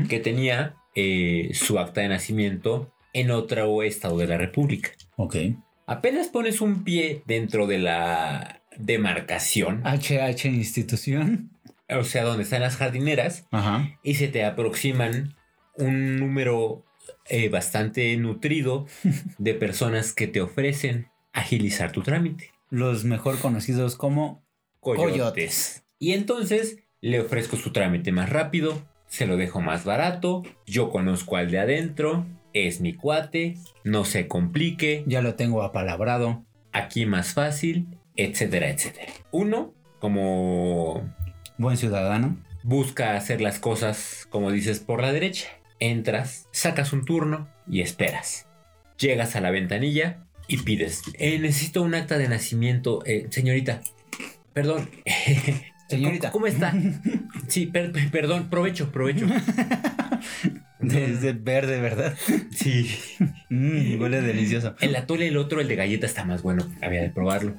que 0.10 0.20
tenía 0.20 0.76
eh, 0.94 1.52
su 1.54 1.80
acta 1.80 2.02
de 2.02 2.10
nacimiento 2.10 2.92
en 3.14 3.32
otro 3.32 3.82
estado 3.82 4.18
de 4.18 4.28
la 4.28 4.38
República. 4.38 4.90
Ok. 5.16 5.38
Apenas 5.86 6.28
pones 6.28 6.60
un 6.60 6.84
pie 6.84 7.24
dentro 7.26 7.66
de 7.66 7.80
la 7.80 8.62
demarcación, 8.78 9.82
HH 9.84 10.46
institución. 10.46 11.52
O 11.90 12.04
sea, 12.04 12.24
donde 12.24 12.44
están 12.44 12.62
las 12.62 12.76
jardineras, 12.78 13.48
Ajá. 13.52 13.90
y 14.04 14.16
se 14.16 14.28
te 14.28 14.46
aproximan 14.46 15.36
un 15.76 16.18
número 16.18 16.86
eh, 17.26 17.50
bastante 17.50 18.16
nutrido 18.18 18.86
de 19.38 19.54
personas 19.54 20.14
que 20.14 20.28
te 20.28 20.42
ofrecen 20.42 21.10
agilizar 21.34 21.92
tu 21.92 22.02
trámite. 22.02 22.52
Los 22.70 23.04
mejor 23.06 23.40
conocidos 23.40 23.96
como 23.96 24.44
Coyotes. 24.80 25.84
Y 25.98 26.14
entonces 26.14 26.78
le 27.02 27.20
ofrezco 27.20 27.58
su 27.58 27.72
trámite 27.72 28.12
más 28.12 28.30
rápido, 28.30 28.82
se 29.08 29.26
lo 29.26 29.38
dejo 29.38 29.60
más 29.62 29.86
barato, 29.86 30.44
yo 30.66 30.90
conozco 30.90 31.36
al 31.36 31.50
de 31.52 31.60
adentro, 31.60 32.26
es 32.54 32.82
mi 32.82 32.94
cuate, 32.94 33.58
no 33.84 34.06
se 34.06 34.28
complique, 34.28 35.04
ya 35.08 35.22
lo 35.22 35.36
tengo 35.36 35.64
apalabrado. 35.64 36.46
aquí 36.72 37.06
más 37.06 37.34
fácil, 37.34 37.88
etcétera, 38.16 38.70
etcétera. 38.70 39.12
Uno, 39.32 39.74
como 40.00 41.14
Buen 41.60 41.78
ciudadano. 41.78 42.38
busca 42.64 43.16
hacer 43.16 43.40
las 43.42 43.60
cosas, 43.60 44.28
como 44.30 44.52
dices, 44.52 44.80
por 44.80 45.02
la 45.02 45.12
derecha. 45.14 45.48
Entras, 45.80 46.48
sacas 46.52 46.92
un 46.92 47.06
turno 47.06 47.48
y 47.70 47.82
esperas. 47.82 48.48
Llegas 48.98 49.36
a 49.36 49.42
la 49.42 49.50
ventanilla 49.52 50.26
y 50.48 50.58
pides, 50.58 51.02
"Eh, 51.14 51.38
necesito 51.40 51.82
un 51.82 51.96
acta 51.96 52.18
de 52.18 52.28
nacimiento, 52.28 53.02
eh, 53.06 53.28
señorita. 53.30 53.82
Perdón. 54.54 54.90
Señorita. 55.90 56.32
¿Cómo, 56.32 56.46
cómo 56.46 56.48
está? 56.48 56.74
Sí, 57.48 57.66
per- 57.66 57.92
per- 57.92 58.12
perdón, 58.12 58.50
provecho, 58.50 58.92
provecho. 58.92 59.26
Desde 60.80 61.34
verde, 61.34 61.82
¿verdad? 61.82 62.16
Sí. 62.52 62.90
Mm, 63.50 64.00
huele 64.00 64.22
delicioso. 64.22 64.76
El 64.80 64.96
atole, 64.96 65.28
el 65.28 65.38
otro, 65.38 65.60
el 65.62 65.68
de 65.68 65.76
galleta 65.76 66.06
está 66.06 66.24
más 66.26 66.42
bueno. 66.42 66.68
Había 66.82 67.02
de 67.02 67.10
probarlo. 67.10 67.56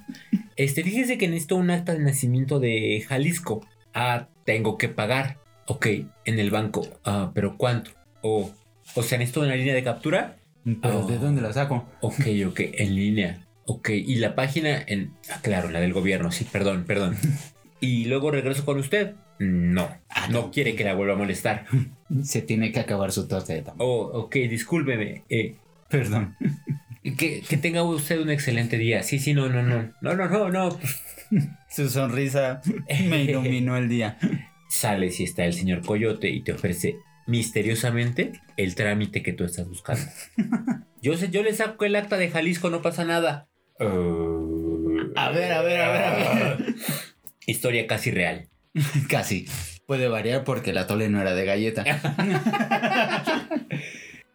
Este, 0.56 0.82
fíjese 0.84 1.18
que 1.18 1.26
necesito 1.28 1.56
un 1.56 1.70
acta 1.70 1.92
de 1.92 1.98
nacimiento 2.00 2.60
de 2.60 3.04
Jalisco. 3.08 3.66
Ah, 3.94 4.28
tengo 4.44 4.78
que 4.78 4.88
pagar. 4.88 5.38
Ok, 5.66 5.86
en 6.24 6.38
el 6.38 6.50
banco. 6.50 6.86
Ah, 7.04 7.30
pero 7.34 7.56
¿cuánto? 7.56 7.90
O, 8.22 8.50
o 8.94 9.02
sea, 9.02 9.18
necesito 9.18 9.40
una 9.40 9.54
línea 9.56 9.74
de 9.74 9.84
captura. 9.84 10.36
Pero 10.64 11.00
Oh. 11.00 11.06
¿de 11.06 11.18
dónde 11.18 11.40
la 11.42 11.52
saco? 11.52 11.88
Ok, 12.00 12.20
ok, 12.48 12.60
en 12.74 12.94
línea. 12.94 13.46
Ok, 13.66 13.90
y 13.90 14.16
la 14.16 14.34
página 14.34 14.82
en. 14.86 15.12
Ah, 15.32 15.38
claro, 15.42 15.70
la 15.70 15.80
del 15.80 15.92
gobierno, 15.92 16.30
sí, 16.32 16.44
perdón, 16.44 16.84
perdón. 16.84 17.16
Y 17.82 18.04
luego 18.04 18.30
regreso 18.30 18.66
con 18.66 18.78
usted. 18.78 19.14
No, 19.38 19.88
no 20.30 20.50
quiere 20.50 20.74
que 20.74 20.84
la 20.84 20.92
vuelva 20.94 21.14
a 21.14 21.16
molestar. 21.16 21.64
Se 22.22 22.42
tiene 22.42 22.72
que 22.72 22.80
acabar 22.80 23.10
su 23.10 23.26
torta 23.26 23.54
de 23.54 23.62
tamal. 23.62 23.78
Oh, 23.80 24.02
ok, 24.24 24.34
discúlpeme. 24.34 25.24
Eh, 25.30 25.56
Perdón. 25.88 26.36
que, 27.02 27.42
que 27.42 27.56
tenga 27.56 27.82
usted 27.82 28.20
un 28.20 28.30
excelente 28.30 28.76
día. 28.76 29.02
Sí, 29.02 29.18
sí, 29.18 29.34
no, 29.34 29.48
no, 29.48 29.62
no. 29.62 29.92
No, 30.00 30.14
no, 30.14 30.28
no, 30.28 30.50
no. 30.50 30.78
Su 31.70 31.88
sonrisa 31.88 32.60
me 33.08 33.24
iluminó 33.24 33.76
el 33.76 33.88
día. 33.88 34.18
Sale 34.68 35.10
si 35.10 35.24
está 35.24 35.44
el 35.44 35.52
señor 35.52 35.82
Coyote 35.84 36.30
y 36.30 36.42
te 36.42 36.52
ofrece 36.52 36.96
misteriosamente 37.26 38.32
el 38.56 38.74
trámite 38.74 39.22
que 39.22 39.32
tú 39.32 39.44
estás 39.44 39.68
buscando. 39.68 40.02
Yo 41.02 41.16
sé, 41.16 41.30
yo 41.30 41.42
le 41.42 41.54
saco 41.54 41.86
el 41.86 41.96
acta 41.96 42.18
de 42.18 42.28
Jalisco, 42.28 42.68
no 42.68 42.82
pasa 42.82 43.06
nada. 43.06 43.48
A 43.78 45.30
ver, 45.30 45.52
a 45.52 45.62
ver, 45.62 45.80
a 45.80 45.92
ver, 45.92 46.04
a 46.04 46.14
ver. 46.34 46.74
Historia 47.46 47.86
casi 47.86 48.10
real. 48.10 48.50
Casi. 49.08 49.46
Puede 49.86 50.08
variar 50.08 50.44
porque 50.44 50.74
la 50.74 50.86
tole 50.86 51.08
no 51.08 51.18
era 51.22 51.34
de 51.34 51.46
galleta. 51.46 51.84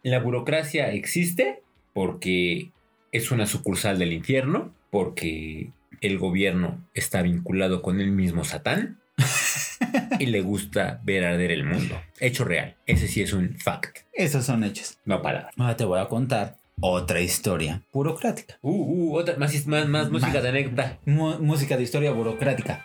La 0.02 0.18
burocracia 0.18 0.90
existe, 0.90 1.62
porque 1.96 2.72
es 3.10 3.30
una 3.30 3.46
sucursal 3.46 3.98
del 3.98 4.12
infierno, 4.12 4.74
porque 4.90 5.70
el 6.02 6.18
gobierno 6.18 6.86
está 6.92 7.22
vinculado 7.22 7.80
con 7.80 8.02
el 8.02 8.10
mismo 8.10 8.44
Satán 8.44 9.00
y 10.18 10.26
le 10.26 10.42
gusta 10.42 11.00
ver 11.04 11.24
arder 11.24 11.52
el 11.52 11.64
mundo. 11.64 11.98
Hecho 12.20 12.44
real. 12.44 12.76
Ese 12.86 13.08
sí 13.08 13.22
es 13.22 13.32
un 13.32 13.58
fact. 13.58 14.00
Esos 14.12 14.44
son 14.44 14.62
hechos. 14.62 14.98
No 15.06 15.22
palabra. 15.22 15.52
Ahora 15.56 15.74
te 15.78 15.86
voy 15.86 15.98
a 15.98 16.04
contar 16.04 16.58
otra 16.80 17.22
historia 17.22 17.82
burocrática. 17.90 18.58
Uh, 18.60 18.72
uh, 18.72 19.16
otra, 19.16 19.38
más, 19.38 19.66
más, 19.66 19.88
más 19.88 20.10
música 20.10 20.34
Más. 20.34 20.42
de 20.42 20.48
anécdota. 20.50 20.98
Música 21.06 21.78
de 21.78 21.82
historia 21.82 22.12
burocrática. 22.12 22.84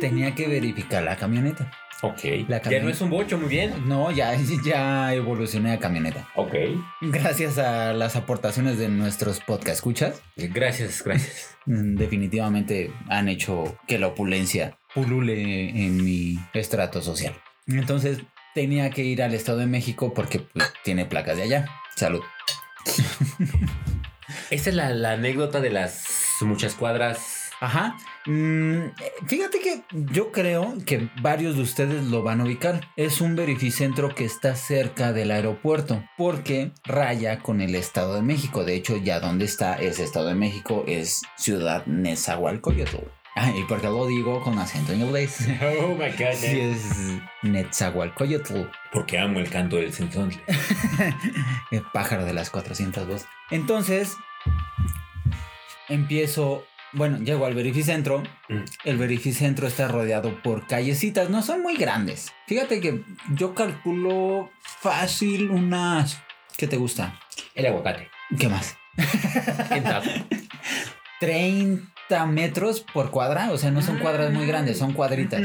Tenía 0.00 0.34
que 0.34 0.48
verificar 0.48 1.04
la 1.04 1.14
camioneta. 1.14 1.70
Ok. 2.02 2.20
La 2.48 2.62
ya 2.62 2.80
no 2.80 2.88
es 2.88 3.00
un 3.00 3.10
bocho, 3.10 3.38
muy 3.38 3.48
bien. 3.48 3.88
No, 3.88 4.10
ya, 4.10 4.36
ya 4.64 5.12
evolucioné 5.14 5.72
a 5.72 5.78
camioneta. 5.78 6.28
Ok. 6.36 6.54
Gracias 7.00 7.58
a 7.58 7.92
las 7.92 8.14
aportaciones 8.16 8.78
de 8.78 8.88
nuestros 8.88 9.40
podcast 9.40 9.76
escuchas, 9.76 10.22
Gracias, 10.36 11.02
gracias. 11.02 11.56
mm, 11.66 11.96
definitivamente 11.96 12.92
han 13.08 13.28
hecho 13.28 13.76
que 13.86 13.98
la 13.98 14.08
opulencia 14.08 14.78
pulule 14.94 15.70
en 15.70 16.04
mi 16.04 16.38
estrato 16.54 17.02
social. 17.02 17.34
Entonces 17.66 18.18
tenía 18.54 18.90
que 18.90 19.02
ir 19.04 19.22
al 19.22 19.34
Estado 19.34 19.58
de 19.58 19.66
México 19.66 20.14
porque 20.14 20.40
pues, 20.40 20.72
tiene 20.84 21.04
placas 21.04 21.36
de 21.36 21.42
allá. 21.42 21.66
Salud. 21.96 22.22
Esta 24.50 24.70
es 24.70 24.76
la, 24.76 24.90
la 24.90 25.12
anécdota 25.12 25.60
de 25.60 25.70
las 25.70 26.04
muchas 26.42 26.74
cuadras. 26.74 27.37
Ajá. 27.60 27.96
Mm, 28.26 28.90
fíjate 29.26 29.58
que 29.60 29.82
yo 29.90 30.30
creo 30.30 30.74
que 30.86 31.08
varios 31.20 31.56
de 31.56 31.62
ustedes 31.62 32.04
lo 32.04 32.22
van 32.22 32.40
a 32.40 32.44
ubicar. 32.44 32.88
Es 32.96 33.20
un 33.20 33.36
verificentro 33.36 34.14
que 34.14 34.24
está 34.24 34.54
cerca 34.54 35.12
del 35.12 35.30
aeropuerto 35.30 36.04
porque 36.16 36.72
raya 36.84 37.40
con 37.40 37.60
el 37.60 37.74
Estado 37.74 38.14
de 38.14 38.22
México. 38.22 38.64
De 38.64 38.74
hecho, 38.74 38.96
ya 38.96 39.20
donde 39.20 39.44
está 39.44 39.74
ese 39.74 40.04
Estado 40.04 40.28
de 40.28 40.34
México 40.34 40.84
es 40.86 41.22
Ciudad 41.36 41.84
Nezahualcóyotl. 41.86 43.18
Ah, 43.40 43.52
y 43.56 43.62
porque 43.64 43.86
lo 43.86 44.04
digo 44.06 44.42
con 44.42 44.58
acento 44.58 44.92
inglés. 44.92 45.46
Oh 45.80 45.94
my 45.94 46.10
god. 46.10 46.34
Sí, 46.34 46.60
es 46.60 46.96
Nezahualcóyotl. 47.42 48.62
Porque 48.92 49.18
amo 49.18 49.38
el 49.38 49.48
canto 49.48 49.76
del 49.76 49.92
sensontle. 49.92 50.42
El 51.70 51.82
pájaro 51.92 52.24
de 52.24 52.32
las 52.32 52.50
400 52.50 53.06
voces. 53.06 53.28
Entonces, 53.50 54.16
empiezo. 55.88 56.64
Bueno, 56.92 57.18
llego 57.18 57.46
al 57.46 57.54
verificentro. 57.54 58.22
Mm. 58.48 58.64
El 58.84 58.96
verificentro 58.96 59.66
está 59.66 59.88
rodeado 59.88 60.42
por 60.42 60.66
callecitas. 60.66 61.30
No 61.30 61.42
son 61.42 61.62
muy 61.62 61.76
grandes. 61.76 62.32
Fíjate 62.46 62.80
que 62.80 63.02
yo 63.34 63.54
calculo 63.54 64.50
fácil 64.62 65.50
unas. 65.50 66.20
¿Qué 66.56 66.66
te 66.66 66.76
gusta? 66.76 67.18
El 67.54 67.66
aguacate. 67.66 68.08
¿Qué 68.38 68.48
más? 68.48 68.76
En 69.70 69.84
taco. 69.84 70.08
30 71.20 72.26
metros 72.26 72.80
por 72.80 73.10
cuadra. 73.10 73.50
O 73.50 73.58
sea, 73.58 73.70
no 73.70 73.82
son 73.82 73.98
cuadras 73.98 74.32
muy 74.32 74.46
grandes, 74.46 74.78
son 74.78 74.92
cuadritas. 74.92 75.42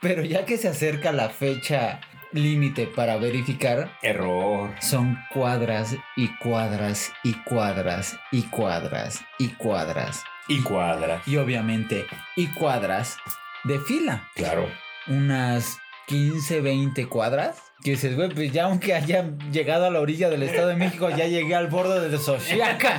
Pero 0.00 0.24
ya 0.24 0.44
que 0.44 0.56
se 0.56 0.68
acerca 0.68 1.12
la 1.12 1.28
fecha 1.28 2.00
límite 2.32 2.86
para 2.86 3.16
verificar, 3.16 3.98
Error. 4.02 4.74
Son 4.80 5.18
cuadras 5.32 5.96
y 6.16 6.28
cuadras 6.38 7.12
y 7.24 7.34
cuadras 7.44 8.16
y 8.32 8.42
cuadras 8.42 9.20
y 9.38 9.48
cuadras. 9.48 10.24
Y 10.48 10.60
cuadra. 10.62 11.22
Y 11.26 11.36
obviamente, 11.36 12.06
y 12.36 12.48
cuadras 12.48 13.16
de 13.64 13.78
fila. 13.80 14.28
Claro. 14.34 14.68
Unas 15.06 15.78
15, 16.06 16.60
20 16.60 17.06
cuadras. 17.06 17.62
Que 17.82 17.92
dices, 17.92 18.14
güey, 18.14 18.28
pues 18.28 18.52
ya 18.52 18.64
aunque 18.64 18.94
haya 18.94 19.24
llegado 19.50 19.86
a 19.86 19.90
la 19.90 20.00
orilla 20.00 20.28
del 20.28 20.42
Estado 20.42 20.68
de 20.68 20.76
México, 20.76 21.08
ya 21.08 21.26
llegué 21.26 21.54
al 21.54 21.68
borde 21.68 22.10
de 22.10 22.18
Xochiaca. 22.18 22.94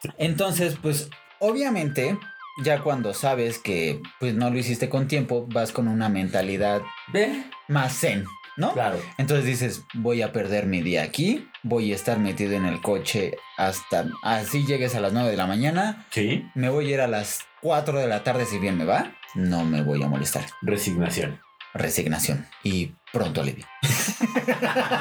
Entonces, 0.18 0.76
pues, 0.82 1.08
obviamente, 1.38 2.18
ya 2.62 2.80
cuando 2.80 3.14
sabes 3.14 3.58
que 3.58 4.00
pues 4.18 4.34
no 4.34 4.50
lo 4.50 4.58
hiciste 4.58 4.88
con 4.88 5.08
tiempo, 5.08 5.46
vas 5.48 5.72
con 5.72 5.88
una 5.88 6.08
mentalidad 6.08 6.82
Ve. 7.12 7.44
más 7.68 7.98
zen, 7.98 8.24
¿no? 8.60 8.72
Claro. 8.74 9.00
Entonces 9.18 9.44
dices, 9.46 9.82
voy 9.94 10.22
a 10.22 10.32
perder 10.32 10.66
mi 10.66 10.82
día 10.82 11.02
aquí, 11.02 11.48
voy 11.64 11.92
a 11.92 11.96
estar 11.96 12.18
metido 12.18 12.52
en 12.52 12.66
el 12.66 12.80
coche 12.80 13.32
hasta 13.56 14.06
así 14.22 14.64
llegues 14.66 14.94
a 14.94 15.00
las 15.00 15.12
9 15.12 15.30
de 15.30 15.36
la 15.36 15.46
mañana, 15.46 16.06
Sí. 16.10 16.46
me 16.54 16.68
voy 16.68 16.90
a 16.90 16.94
ir 16.94 17.00
a 17.00 17.08
las 17.08 17.40
4 17.62 17.98
de 17.98 18.06
la 18.06 18.22
tarde 18.22 18.44
si 18.46 18.58
bien 18.58 18.76
me 18.78 18.84
va, 18.84 19.12
no 19.34 19.64
me 19.64 19.82
voy 19.82 20.02
a 20.02 20.08
molestar. 20.08 20.44
Resignación. 20.62 21.40
Resignación 21.74 22.46
y 22.64 22.92
pronto 23.12 23.40
alivio. 23.42 23.64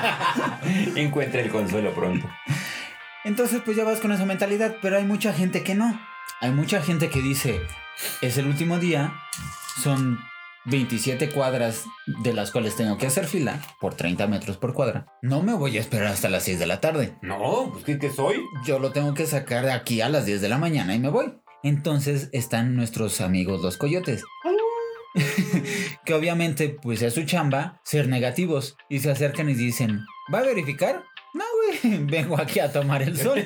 Encuentra 0.95 1.41
el 1.41 1.49
consuelo 1.49 1.93
pronto. 1.93 2.29
Entonces 3.23 3.61
pues 3.65 3.75
ya 3.77 3.83
vas 3.83 3.99
con 3.99 4.11
esa 4.11 4.25
mentalidad, 4.25 4.75
pero 4.81 4.97
hay 4.97 5.03
mucha 5.03 5.33
gente 5.33 5.63
que 5.63 5.75
no. 5.75 5.99
Hay 6.41 6.51
mucha 6.51 6.81
gente 6.81 7.09
que 7.09 7.21
dice, 7.21 7.61
es 8.21 8.37
el 8.37 8.47
último 8.47 8.79
día, 8.79 9.13
son 9.81 10.19
27 10.69 11.29
cuadras 11.29 11.85
de 12.05 12.33
las 12.33 12.51
cuales 12.51 12.75
tengo 12.75 12.97
que 12.97 13.07
hacer 13.07 13.25
fila 13.25 13.61
por 13.79 13.95
30 13.95 14.27
metros 14.27 14.57
por 14.57 14.73
cuadra. 14.73 15.07
No 15.21 15.41
me 15.41 15.53
voy 15.53 15.77
a 15.77 15.81
esperar 15.81 16.07
hasta 16.07 16.29
las 16.29 16.43
6 16.43 16.59
de 16.59 16.67
la 16.67 16.81
tarde. 16.81 17.15
No, 17.21 17.69
pues 17.71 17.83
¿qué, 17.83 17.99
qué 17.99 18.11
soy? 18.11 18.37
yo 18.65 18.79
lo 18.79 18.91
tengo 18.91 19.13
que 19.13 19.25
sacar 19.25 19.65
de 19.65 19.71
aquí 19.71 20.01
a 20.01 20.09
las 20.09 20.25
10 20.25 20.41
de 20.41 20.49
la 20.49 20.57
mañana 20.57 20.95
y 20.95 20.99
me 20.99 21.09
voy. 21.09 21.33
Entonces 21.63 22.29
están 22.31 22.75
nuestros 22.75 23.21
amigos 23.21 23.61
los 23.61 23.77
coyotes. 23.77 24.23
que 26.05 26.13
obviamente 26.13 26.69
pues 26.69 27.01
es 27.01 27.13
su 27.15 27.23
chamba 27.23 27.81
ser 27.83 28.07
negativos 28.07 28.77
y 28.89 28.99
se 28.99 29.11
acercan 29.11 29.49
y 29.49 29.55
dicen, 29.55 30.05
¿va 30.33 30.39
a 30.39 30.43
verificar? 30.43 31.03
No, 31.33 31.43
güey, 31.81 31.97
vengo 32.05 32.39
aquí 32.39 32.59
a 32.59 32.71
tomar 32.71 33.01
el 33.01 33.17
sol. 33.17 33.43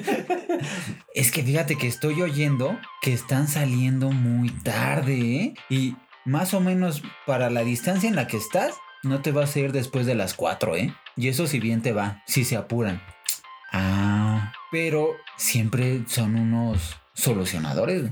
es 1.14 1.32
que 1.32 1.44
fíjate 1.44 1.78
que 1.78 1.88
estoy 1.88 2.22
oyendo 2.22 2.78
que 3.02 3.14
están 3.14 3.48
saliendo 3.48 4.12
muy 4.12 4.50
tarde 4.50 5.14
¿eh? 5.14 5.54
y 5.70 5.96
más 6.26 6.54
o 6.54 6.60
menos 6.60 7.04
para 7.26 7.50
la 7.50 7.64
distancia 7.64 8.10
en 8.10 8.16
la 8.16 8.28
que 8.28 8.38
estás, 8.38 8.76
no 9.04 9.22
te 9.22 9.32
vas 9.32 9.56
a 9.56 9.60
ir 9.60 9.72
después 9.72 10.06
de 10.06 10.16
las 10.16 10.34
4, 10.34 10.76
¿eh? 10.78 10.94
Y 11.16 11.28
eso 11.28 11.48
si 11.48 11.60
bien 11.60 11.82
te 11.82 11.92
va, 11.92 12.24
si 12.26 12.46
se 12.46 12.56
apuran. 12.56 13.02
Ah, 13.72 14.54
pero 14.72 15.16
siempre 15.38 16.04
son 16.08 16.36
unos 16.36 16.98
solucionadores. 17.14 18.12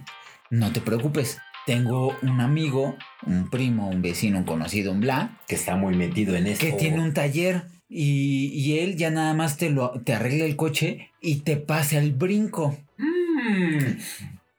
No 0.49 0.71
te 0.71 0.81
preocupes. 0.81 1.39
Tengo 1.65 2.17
un 2.23 2.41
amigo, 2.41 2.97
un 3.25 3.49
primo, 3.49 3.87
un 3.87 4.01
vecino, 4.01 4.39
un 4.39 4.43
conocido, 4.43 4.91
un 4.91 4.99
bla, 4.99 5.39
Que 5.47 5.55
está 5.55 5.75
muy 5.75 5.95
metido 5.95 6.35
en 6.35 6.47
esto. 6.47 6.65
que 6.65 6.73
tiene 6.73 6.99
un 6.99 7.13
taller 7.13 7.65
y, 7.87 8.47
y 8.47 8.79
él 8.79 8.97
ya 8.97 9.11
nada 9.11 9.33
más 9.33 9.57
te, 9.57 9.69
lo, 9.69 9.91
te 10.03 10.13
arregla 10.13 10.45
el 10.45 10.55
coche 10.55 11.11
y 11.21 11.41
te 11.41 11.57
pasa 11.57 11.99
el 11.99 12.13
brinco. 12.13 12.77
Mm, 12.97 13.99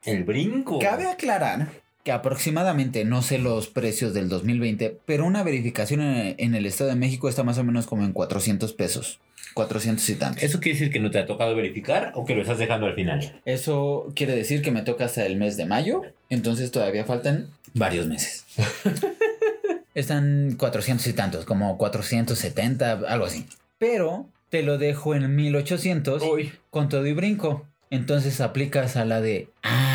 el 0.05 0.25
brinco. 0.25 0.79
Cabe 0.79 1.09
aclarar 1.09 1.82
que 2.05 2.13
aproximadamente, 2.13 3.05
no 3.05 3.23
sé 3.23 3.39
los 3.39 3.69
precios 3.69 4.13
del 4.15 4.29
2020, 4.29 4.99
pero 5.07 5.25
una 5.25 5.43
verificación 5.43 6.01
en, 6.01 6.55
el 6.55 6.67
Estado 6.67 6.91
de 6.91 6.97
México 6.97 7.29
está 7.29 7.45
más 7.45 7.59
o 7.59 7.65
menos 7.65 7.87
como 7.87 8.05
en 8.05 8.13
400 8.13 8.73
pesos. 8.73 9.21
400 9.55 10.09
y 10.09 10.15
tantos. 10.15 10.43
¿Eso 10.43 10.61
quiere 10.61 10.79
decir 10.79 10.93
que 10.93 10.99
no 10.99 11.11
te 11.11 11.19
ha 11.19 11.27
tocado 11.27 11.55
verificar 11.55 12.13
o 12.15 12.25
que 12.25 12.35
lo 12.35 12.41
estás 12.41 12.59
dejando 12.59 12.87
al 12.87 12.95
final? 12.95 13.41
Eso 13.45 14.11
quiere 14.17 14.35
decir 14.35 14.63
que 14.63 14.71
me 14.71 14.83
toca 14.83 15.05
hasta 15.05 15.27
el 15.27 15.37
mes 15.37 15.57
de 15.57 15.67
mayo, 15.67 16.03
entonces 16.31 16.71
todavía 16.71 17.05
faltan 17.05 17.49
varios 17.75 18.07
meses. 18.07 18.47
Están 19.95 20.57
400 20.59 21.07
y 21.07 21.13
tantos, 21.13 21.45
como 21.45 21.77
470, 21.77 22.93
algo 23.07 23.27
así. 23.27 23.47
Pero 23.79 24.27
te 24.49 24.63
lo 24.63 24.79
dejo 24.79 25.15
en 25.15 25.37
1800 25.37 26.23
Uy. 26.23 26.53
con 26.71 26.89
todo 26.89 27.07
y 27.07 27.13
brinco. 27.13 27.67
Entonces 27.91 28.41
aplicas 28.41 28.97
a 28.97 29.05
la 29.05 29.21
de, 29.21 29.49
ah, 29.63 29.92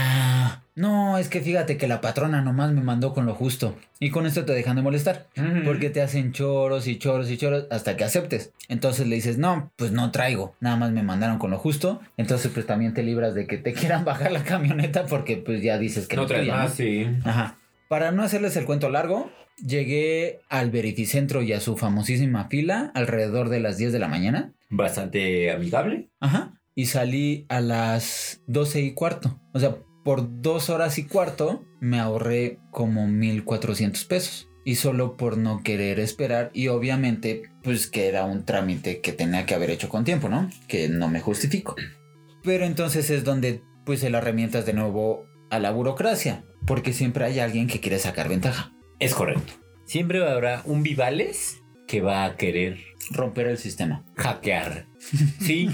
no, 0.77 1.17
es 1.17 1.27
que 1.27 1.41
fíjate 1.41 1.75
que 1.75 1.87
la 1.87 2.01
patrona 2.01 2.43
nomás 2.43 2.71
me 2.71 2.81
mandó 2.81 3.11
con 3.11 3.25
lo 3.25 3.33
justo. 3.33 3.75
Y 3.99 4.11
con 4.11 4.27
esto 4.27 4.45
te 4.45 4.53
dejan 4.53 4.75
de 4.75 4.83
molestar. 4.83 5.25
Porque 5.65 5.89
te 5.89 6.03
hacen 6.03 6.33
choros 6.33 6.85
y 6.85 6.99
choros 6.99 7.31
y 7.31 7.37
choros 7.37 7.65
hasta 7.71 7.97
que 7.97 8.03
aceptes. 8.03 8.53
Entonces 8.69 9.07
le 9.07 9.15
dices, 9.15 9.39
no, 9.39 9.71
pues 9.75 9.91
no 9.91 10.11
traigo. 10.11 10.53
Nada 10.59 10.75
más 10.75 10.91
me 10.91 11.01
mandaron 11.01 11.39
con 11.39 11.49
lo 11.49 11.57
justo. 11.57 11.99
Entonces 12.15 12.51
pues 12.53 12.67
también 12.67 12.93
te 12.93 13.01
libras 13.01 13.33
de 13.33 13.47
que 13.47 13.57
te 13.57 13.73
quieran 13.73 14.05
bajar 14.05 14.31
la 14.31 14.43
camioneta 14.43 15.07
porque 15.07 15.37
pues 15.37 15.63
ya 15.63 15.79
dices 15.79 16.07
que 16.07 16.15
no 16.15 16.21
no, 16.21 16.27
traes 16.27 16.47
más, 16.47 16.75
sí. 16.75 17.07
Ajá. 17.23 17.55
Para 17.87 18.11
no 18.11 18.21
hacerles 18.21 18.55
el 18.55 18.65
cuento 18.65 18.91
largo, 18.91 19.31
llegué 19.65 20.41
al 20.47 20.69
verificentro 20.69 21.41
y 21.41 21.53
a 21.53 21.59
su 21.59 21.75
famosísima 21.75 22.49
fila 22.49 22.91
alrededor 22.93 23.49
de 23.49 23.61
las 23.61 23.79
10 23.79 23.93
de 23.93 23.99
la 23.99 24.09
mañana. 24.09 24.51
Bastante 24.69 25.49
amigable. 25.49 26.09
Ajá. 26.19 26.53
Y 26.75 26.85
salí 26.85 27.47
a 27.49 27.61
las 27.61 28.41
12 28.45 28.81
y 28.81 28.93
cuarto. 28.93 29.39
O 29.53 29.59
sea, 29.59 29.77
por 30.07 30.41
dos 30.41 30.69
horas 30.69 30.97
y 30.99 31.03
cuarto 31.03 31.65
me 31.81 31.99
ahorré 31.99 32.59
como 32.71 33.09
1400 33.09 34.05
pesos. 34.05 34.47
Y 34.63 34.75
solo 34.75 35.17
por 35.17 35.37
no 35.37 35.63
querer 35.63 35.99
esperar. 35.99 36.49
Y 36.53 36.69
obviamente, 36.69 37.51
pues 37.61 37.87
que 37.87 38.07
era 38.07 38.23
un 38.23 38.45
trámite 38.45 39.01
que 39.01 39.11
tenía 39.11 39.45
que 39.45 39.53
haber 39.53 39.69
hecho 39.69 39.89
con 39.89 40.05
tiempo, 40.05 40.29
¿no? 40.29 40.49
Que 40.69 40.87
no 40.87 41.09
me 41.09 41.19
justifico. 41.19 41.75
Pero 42.41 42.63
entonces 42.63 43.09
es 43.09 43.25
donde 43.25 43.61
pues 43.85 43.99
se 43.99 44.09
la 44.09 44.19
herramientas 44.19 44.65
de 44.65 44.71
nuevo 44.71 45.25
a 45.49 45.59
la 45.59 45.71
burocracia. 45.71 46.45
Porque 46.65 46.93
siempre 46.93 47.25
hay 47.25 47.39
alguien 47.39 47.67
que 47.67 47.81
quiere 47.81 47.99
sacar 47.99 48.29
ventaja. 48.29 48.71
Es 48.99 49.13
correcto. 49.13 49.55
Siempre 49.83 50.25
habrá 50.25 50.61
un 50.63 50.83
Vivales 50.83 51.63
que 51.85 51.99
va 51.99 52.23
a 52.23 52.37
querer 52.37 52.77
romper 53.11 53.47
el 53.47 53.57
sistema. 53.57 54.05
hackear. 54.15 54.87
Sí. 55.41 55.69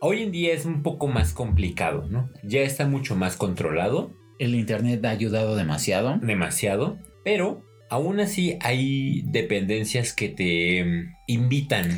Hoy 0.00 0.22
en 0.22 0.32
día 0.32 0.52
es 0.52 0.64
un 0.66 0.82
poco 0.82 1.06
más 1.08 1.32
complicado, 1.32 2.06
¿no? 2.10 2.30
Ya 2.44 2.60
está 2.60 2.86
mucho 2.86 3.16
más 3.16 3.36
controlado, 3.36 4.14
El 4.38 4.54
internet 4.54 5.04
ha 5.04 5.10
ayudado 5.10 5.56
demasiado. 5.56 6.18
demasiado, 6.22 6.98
pero 7.24 7.64
aún 7.88 8.20
así 8.20 8.58
hay 8.60 9.22
dependencias 9.26 10.12
que 10.12 10.28
te 10.28 10.84
mm, 10.84 11.14
invitan 11.28 11.88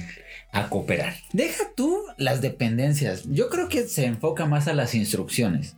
a 0.53 0.69
cooperar. 0.69 1.15
Deja 1.33 1.65
tú 1.77 1.99
las 2.17 2.41
dependencias. 2.41 3.25
Yo 3.29 3.49
creo 3.49 3.69
que 3.69 3.83
se 3.83 4.07
enfoca 4.07 4.47
más 4.47 4.69
a 4.69 4.75
las 4.75 4.95
instrucciones. 4.95 5.77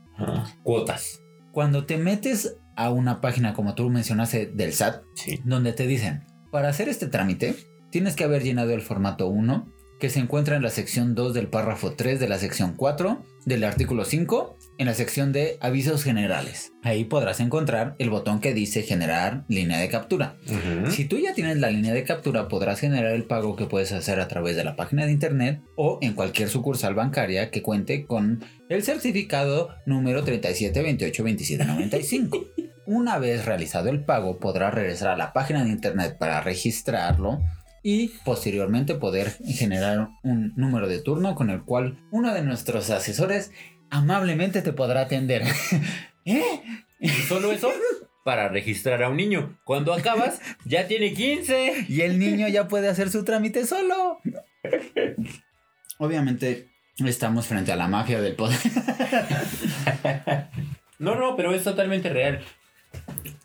Cuotas. 0.63 1.23
Cuando 1.53 1.87
te 1.87 1.97
metes 1.97 2.57
a 2.77 2.91
una 2.91 3.21
página 3.23 3.55
como 3.55 3.75
tú 3.75 3.89
mencionaste 3.89 4.47
del 4.47 4.73
SAT, 4.75 5.03
Sí. 5.15 5.41
donde 5.45 5.73
te 5.73 5.87
dicen, 5.87 6.25
para 6.53 6.69
hacer 6.69 6.89
este 6.91 7.07
trámite, 7.09 7.57
tienes 7.91 8.15
que 8.17 8.25
haber 8.25 8.43
llenado 8.43 8.73
el 8.73 8.83
formato 8.83 9.29
1, 9.29 9.73
que 10.01 10.11
se 10.11 10.19
encuentra 10.19 10.57
en 10.57 10.63
la 10.63 10.71
sección 10.71 11.15
2 11.15 11.35
del 11.35 11.49
párrafo 11.49 11.93
3 11.93 12.19
de 12.19 12.29
la 12.29 12.39
sección 12.39 12.75
4 12.75 13.23
del 13.45 13.65
artículo 13.65 14.05
5, 14.05 14.59
en 14.79 14.87
la 14.87 14.95
sección 14.95 15.33
de 15.33 15.59
avisos 15.61 16.03
generales. 16.03 16.73
Ahí 16.83 17.05
podrás 17.05 17.39
encontrar 17.41 17.95
el 17.99 18.09
botón 18.11 18.41
que 18.41 18.55
dice 18.55 18.83
generar 18.83 19.45
línea 19.49 19.79
de 19.79 19.89
captura. 19.89 20.37
Si 20.89 21.05
tú 21.05 21.19
ya 21.19 21.35
tienes 21.35 21.59
la 21.59 21.71
línea 21.71 21.93
de 21.93 22.05
captura, 22.05 22.49
podrás 22.49 22.81
generar 22.81 23.13
el 23.13 23.25
pago 23.25 23.57
que 23.57 23.67
puedes 23.67 23.93
hacer 23.93 24.21
a 24.21 24.29
través 24.29 24.57
de 24.57 24.65
la 24.65 24.77
página 24.77 25.05
de 25.07 25.13
internet 25.13 25.63
o 25.77 25.99
en 26.03 26.15
cualquier 26.15 26.49
sucursal 26.49 26.95
bancaria 26.95 27.51
que 27.51 27.63
cuente 27.63 28.07
con 28.07 28.43
el 28.69 28.83
certificado 28.83 29.71
número 29.87 30.25
37282795. 30.25 32.49
Una 32.87 33.19
vez 33.19 33.45
realizado 33.45 33.91
el 33.91 34.05
pago, 34.05 34.41
podrás 34.41 34.75
regresar 34.75 35.11
a 35.11 35.17
la 35.17 35.33
página 35.33 35.63
de 35.63 35.71
internet 35.71 36.17
para 36.19 36.41
registrarlo 36.41 37.41
y 37.83 38.09
posteriormente 38.25 38.95
poder 38.95 39.33
generar 39.45 40.11
un 40.23 40.53
número 40.57 40.89
de 40.89 41.01
turno 41.01 41.35
con 41.35 41.51
el 41.51 41.63
cual 41.63 41.99
uno 42.11 42.35
de 42.35 42.43
nuestros 42.43 42.91
asesores 42.91 43.53
amablemente 43.91 44.63
te 44.63 44.73
podrá 44.73 45.03
atender. 45.03 45.43
¿Eh? 46.25 46.63
Y 47.01 47.09
solo 47.09 47.53
eso 47.53 47.71
para 48.25 48.49
registrar 48.49 49.03
a 49.03 49.09
un 49.09 49.17
niño. 49.17 49.59
Cuando 49.65 49.93
acabas, 49.93 50.41
ya 50.65 50.87
tiene 50.87 51.15
15. 51.15 51.87
Y 51.89 52.03
el 52.03 52.19
niño 52.19 52.49
ya 52.49 52.69
puede 52.69 52.89
hacer 52.89 53.11
su 53.11 53.25
trámite 53.25 53.67
solo. 53.67 54.21
Obviamente 55.99 56.69
estamos 56.99 57.47
frente 57.47 57.73
a 57.73 57.77
la 57.77 57.89
mafia 57.89 58.21
del 58.21 58.37
poder. 58.37 58.59
No, 60.99 61.15
no, 61.15 61.35
pero 61.35 61.55
es 61.55 61.65
totalmente 61.65 62.11
real. 62.11 62.41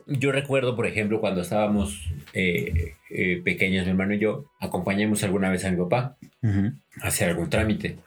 Yo 0.08 0.32
recuerdo, 0.32 0.76
por 0.76 0.86
ejemplo, 0.88 1.20
cuando 1.20 1.42
estábamos 1.42 2.10
eh, 2.34 2.94
eh, 3.10 3.42
pequeños, 3.44 3.86
mi 3.86 3.92
hermano 3.92 4.14
y 4.14 4.20
yo, 4.20 4.46
acompañamos 4.60 5.24
alguna 5.24 5.50
vez 5.50 5.66
a 5.66 5.72
mi 5.72 5.78
papá 5.78 6.18
a 7.02 7.08
hacer 7.08 7.30
algún 7.30 7.50
trámite. 7.50 7.98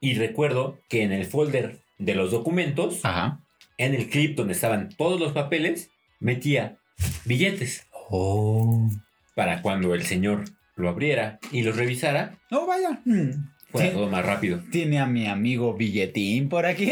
Y 0.00 0.14
recuerdo 0.14 0.78
que 0.88 1.02
en 1.02 1.12
el 1.12 1.24
folder 1.26 1.78
de 1.98 2.14
los 2.14 2.30
documentos, 2.30 3.04
Ajá. 3.04 3.40
en 3.76 3.94
el 3.94 4.08
clip 4.08 4.36
donde 4.36 4.52
estaban 4.52 4.90
todos 4.96 5.18
los 5.20 5.32
papeles, 5.32 5.90
metía 6.20 6.78
billetes 7.24 7.86
Oh. 8.10 8.88
para 9.34 9.60
cuando 9.60 9.94
el 9.94 10.02
señor 10.02 10.44
lo 10.76 10.88
abriera 10.88 11.38
y 11.52 11.62
los 11.62 11.76
revisara, 11.76 12.38
No, 12.50 12.66
vaya. 12.66 13.00
Mm. 13.04 13.50
fuera 13.70 13.88
Sí. 13.88 13.94
todo 13.94 14.08
más 14.08 14.24
rápido. 14.24 14.62
Tiene 14.70 14.98
a 15.00 15.06
mi 15.06 15.26
amigo 15.26 15.74
Billetín 15.74 16.48
por 16.48 16.64
aquí. 16.66 16.90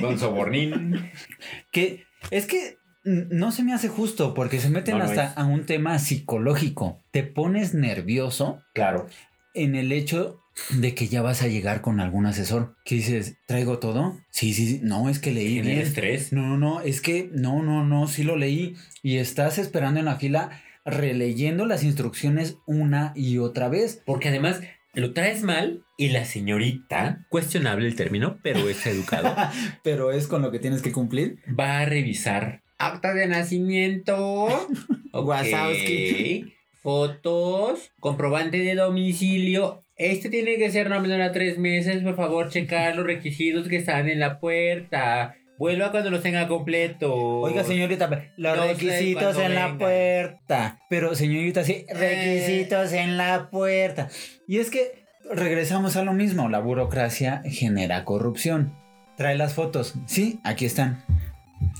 Con 0.00 0.18
sobornín. 0.18 1.08
que 1.72 2.02
es 2.30 2.46
que 2.46 2.76
no 3.06 3.52
se 3.52 3.62
me 3.62 3.72
hace 3.72 3.88
justo 3.88 4.34
porque 4.34 4.58
se 4.60 4.68
meten 4.68 4.98
No, 4.98 5.04
hasta 5.04 5.32
a 5.32 5.44
un 5.46 5.64
tema 5.64 5.98
psicológico. 5.98 7.00
Te 7.12 7.22
pones 7.22 7.72
nervioso 7.72 8.60
Claro. 8.74 9.06
en 9.54 9.74
el 9.76 9.92
hecho 9.92 10.40
de 10.70 10.94
que 10.94 11.06
ya 11.08 11.22
vas 11.22 11.42
a 11.42 11.48
llegar 11.48 11.80
con 11.82 12.00
algún 12.00 12.26
asesor. 12.26 12.74
Que 12.84 12.96
dices, 12.96 13.36
¿traigo 13.46 13.78
todo? 13.78 14.18
Sí, 14.30 14.52
sí, 14.54 14.66
sí. 14.66 14.80
No, 14.82 15.08
es 15.08 15.18
que 15.18 15.30
leí 15.32 15.60
bien. 15.60 15.78
estrés. 15.78 16.32
No, 16.32 16.42
no, 16.42 16.56
no, 16.58 16.80
es 16.80 17.00
que 17.00 17.30
no, 17.32 17.62
no, 17.62 17.84
no, 17.84 18.06
sí 18.08 18.22
lo 18.24 18.36
leí. 18.36 18.74
Y 19.02 19.16
estás 19.18 19.58
esperando 19.58 20.00
en 20.00 20.06
la 20.06 20.16
fila 20.16 20.50
releyendo 20.84 21.66
las 21.66 21.82
instrucciones 21.84 22.56
una 22.66 23.12
y 23.14 23.38
otra 23.38 23.68
vez. 23.68 24.02
Porque 24.06 24.28
además 24.28 24.60
lo 24.94 25.12
traes 25.12 25.42
mal 25.42 25.84
y 25.98 26.08
la 26.08 26.24
señorita, 26.24 27.26
cuestionable 27.28 27.86
el 27.86 27.96
término, 27.96 28.38
pero 28.42 28.68
es 28.68 28.86
educado, 28.86 29.34
Pero 29.84 30.10
es 30.10 30.26
con 30.26 30.40
lo 30.42 30.50
que 30.50 30.58
tienes 30.58 30.80
que 30.80 30.92
cumplir. 30.92 31.38
va 31.58 31.80
a 31.80 31.84
revisar 31.84 32.62
acta 32.86 33.14
de 33.14 33.26
nacimiento, 33.26 34.16
ok, 35.12 35.26
Wazowski. 35.28 36.52
fotos, 36.82 37.90
comprobante 38.00 38.58
de 38.58 38.74
domicilio. 38.74 39.82
Este 39.96 40.28
tiene 40.28 40.56
que 40.58 40.70
ser 40.70 40.90
no 40.90 41.00
menor 41.00 41.22
a 41.22 41.32
tres 41.32 41.58
meses, 41.58 42.02
por 42.02 42.16
favor, 42.16 42.50
checar 42.50 42.96
los 42.96 43.06
requisitos 43.06 43.66
que 43.68 43.76
están 43.76 44.08
en 44.08 44.20
la 44.20 44.38
puerta. 44.40 45.34
Vuelva 45.58 45.90
cuando 45.90 46.10
los 46.10 46.22
tenga 46.22 46.46
completo. 46.48 47.14
Oiga, 47.14 47.64
señorita, 47.64 48.10
los 48.36 48.56
No 48.58 48.66
requisitos 48.66 49.38
en 49.38 49.54
la 49.54 49.66
venga. 49.68 49.78
puerta. 49.78 50.78
Pero, 50.90 51.14
señorita, 51.14 51.64
sí, 51.64 51.86
requisitos 51.88 52.92
en 52.92 53.16
la 53.16 53.48
puerta. 53.50 54.10
Y 54.46 54.58
es 54.58 54.70
que 54.70 55.06
regresamos 55.30 55.96
a 55.96 56.04
lo 56.04 56.12
mismo. 56.12 56.50
La 56.50 56.58
burocracia 56.58 57.42
genera 57.46 58.04
corrupción. 58.04 58.74
Trae 59.16 59.34
las 59.34 59.54
fotos. 59.54 59.94
Sí, 60.04 60.40
aquí 60.44 60.66
están. 60.66 61.02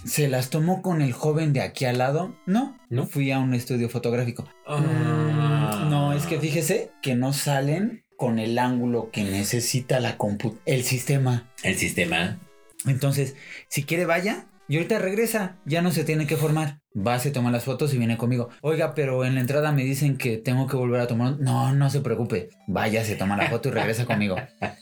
¿Se 0.05 0.29
las 0.29 0.51
tomó 0.51 0.83
con 0.83 1.03
el 1.03 1.13
joven 1.13 1.53
de 1.53 1.61
aquí 1.61 1.85
al 1.85 1.99
lado? 1.99 2.37
No. 2.47 2.79
¿No? 2.91 3.07
Fui 3.07 3.31
a 3.33 3.39
un 3.39 3.55
estudio 3.55 3.89
fotográfico. 3.89 4.49
Ah. 4.67 4.79
Mm, 4.81 5.91
No, 5.91 6.13
es 6.13 6.27
que 6.27 6.39
fíjese 6.39 6.91
que 7.03 7.15
no 7.15 7.33
salen 7.33 8.05
con 8.17 8.39
el 8.39 8.59
ángulo 8.59 9.11
que 9.11 9.25
necesita 9.25 10.01
la 10.01 10.17
compu 10.17 10.57
el 10.65 10.83
sistema. 10.85 11.51
El 11.63 11.77
sistema. 11.77 12.39
Entonces, 12.87 13.35
si 13.69 13.83
quiere 13.85 14.07
vaya 14.07 14.47
y 14.69 14.77
ahorita 14.77 14.99
regresa, 14.99 15.57
ya 15.65 15.83
no 15.83 15.91
se 15.93 16.05
tiene 16.05 16.27
que 16.27 16.37
formar. 16.37 16.81
Va, 16.97 17.19
se 17.19 17.31
toma 17.31 17.51
las 17.51 17.65
fotos 17.65 17.93
y 17.93 17.99
viene 17.99 18.17
conmigo. 18.17 18.49
Oiga, 18.63 18.95
pero 18.95 19.25
en 19.25 19.35
la 19.35 19.41
entrada 19.41 19.71
me 19.73 19.85
dicen 19.85 20.17
que 20.17 20.39
tengo 20.39 20.67
que 20.67 20.77
volver 20.77 21.01
a 21.01 21.07
tomar. 21.07 21.39
No, 21.41 21.73
no 21.75 21.91
se 21.91 22.01
preocupe. 22.01 22.49
Vaya, 22.67 23.05
se 23.05 23.17
toma 23.17 23.37
la 23.37 23.51
foto 23.51 23.69
y 23.69 23.73
regresa 23.73 24.07
conmigo. 24.07 24.37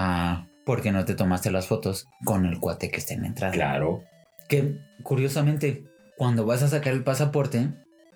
Ah, 0.00 0.46
¿por 0.64 0.80
qué 0.80 0.92
no 0.92 1.04
te 1.04 1.14
tomaste 1.16 1.50
las 1.50 1.66
fotos 1.66 2.06
con 2.24 2.46
el 2.46 2.60
cuate 2.60 2.88
que 2.88 2.98
está 2.98 3.14
en 3.14 3.22
la 3.22 3.26
entrada? 3.28 3.52
Claro. 3.52 4.04
Que 4.48 4.78
curiosamente, 5.02 5.84
cuando 6.16 6.44
vas 6.46 6.62
a 6.62 6.68
sacar 6.68 6.92
el 6.94 7.04
pasaporte, 7.04 7.68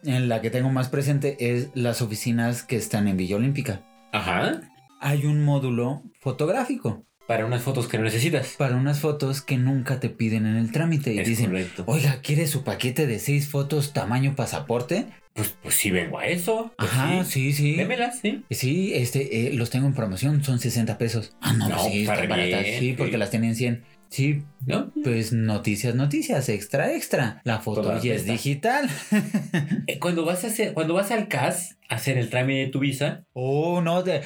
en 0.04 0.28
la 0.28 0.40
que 0.40 0.50
tengo 0.50 0.70
más 0.70 0.88
presente 0.88 1.36
es 1.38 1.68
las 1.74 2.02
oficinas 2.02 2.62
que 2.64 2.76
están 2.76 3.06
en 3.08 3.16
Villa 3.16 3.36
Olímpica. 3.36 3.82
Ajá. 4.12 4.60
Hay 5.00 5.26
un 5.26 5.44
módulo 5.44 6.02
fotográfico 6.20 7.04
Para 7.26 7.46
unas 7.46 7.62
fotos 7.62 7.86
que 7.88 7.98
no 7.98 8.04
necesitas. 8.04 8.54
para 8.58 8.76
unas 8.76 9.00
fotos 9.00 9.42
que 9.42 9.56
nunca 9.56 10.00
te 10.00 10.10
piden 10.10 10.46
en 10.46 10.56
el 10.56 10.70
trámite 10.72 11.14
y 11.14 11.18
Es 11.20 11.28
dicen, 11.28 11.46
correcto. 11.46 11.84
oiga, 11.86 12.20
¿quiere 12.22 12.46
su 12.46 12.62
paquete 12.64 13.06
de 13.06 13.18
seis 13.18 13.48
fotos 13.48 13.92
tamaño 13.92 14.34
pasaporte? 14.36 15.06
Pues, 15.34 15.56
pues 15.62 15.74
sí 15.76 15.90
vengo 15.90 16.18
a 16.18 16.26
eso. 16.26 16.72
Pues 16.76 16.90
Ajá, 16.92 17.24
sí, 17.24 17.52
sí. 17.54 17.74
Démelas, 17.76 18.18
sí. 18.20 18.44
Sí, 18.50 18.92
este, 18.94 19.48
eh, 19.48 19.54
los 19.54 19.70
tengo 19.70 19.86
en 19.86 19.94
promoción, 19.94 20.44
son 20.44 20.58
60 20.58 20.98
pesos. 20.98 21.34
Ah, 21.40 21.54
no, 21.54 21.68
No, 21.70 21.78
sí, 21.84 22.02
están 22.02 22.18
re 22.18 22.26
baratas. 22.28 22.64
bien, 22.64 22.78
Sí, 22.80 22.94
porque 22.98 23.12
sí. 23.12 23.18
las 23.18 23.30
tienen 23.30 23.54
100. 23.54 23.82
Sí, 24.12 24.42
¿No? 24.66 24.92
pues 25.02 25.32
noticias, 25.32 25.94
noticias, 25.94 26.50
extra, 26.50 26.92
extra. 26.92 27.40
La 27.44 27.60
foto 27.60 27.80
Todas 27.80 28.02
ya 28.02 28.14
es 28.14 28.26
digital. 28.26 28.90
Eh, 29.86 29.98
Cuando 29.98 30.24
vas 30.26 30.44
a 30.44 30.48
hacer, 30.48 30.74
cuando 30.74 30.92
vas 30.94 31.10
al 31.10 31.28
CAS 31.28 31.76
a 31.88 31.94
hacer 31.96 32.18
el 32.18 32.28
trámite 32.28 32.60
de 32.60 32.66
tu 32.68 32.78
visa, 32.78 33.24
Oh, 33.32 33.80
no, 33.80 34.04
te- 34.04 34.20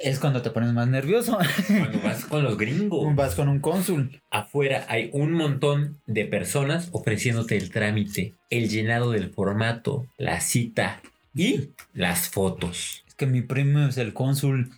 es 0.00 0.18
cuando 0.18 0.40
te 0.42 0.50
pones 0.50 0.72
más 0.72 0.88
nervioso. 0.88 1.38
cuando 1.66 2.00
vas 2.02 2.24
con 2.24 2.42
los 2.42 2.56
gringos, 2.56 3.14
Vas 3.16 3.34
con 3.34 3.48
un 3.50 3.60
cónsul. 3.60 4.22
afuera 4.30 4.86
hay 4.88 5.10
un 5.12 5.32
montón 5.32 5.98
de 6.06 6.24
personas 6.24 6.88
ofreciéndote 6.92 7.56
el 7.58 7.70
trámite, 7.70 8.34
el 8.50 8.68
llenado 8.70 9.10
del 9.10 9.28
formato, 9.30 10.06
la 10.16 10.40
cita 10.40 11.02
y 11.34 11.68
las 11.92 12.28
fotos. 12.30 13.04
Es 13.06 13.14
que 13.14 13.26
mi 13.26 13.42
primo 13.42 13.86
es 13.86 13.98
el 13.98 14.12
cónsul. 14.14 14.70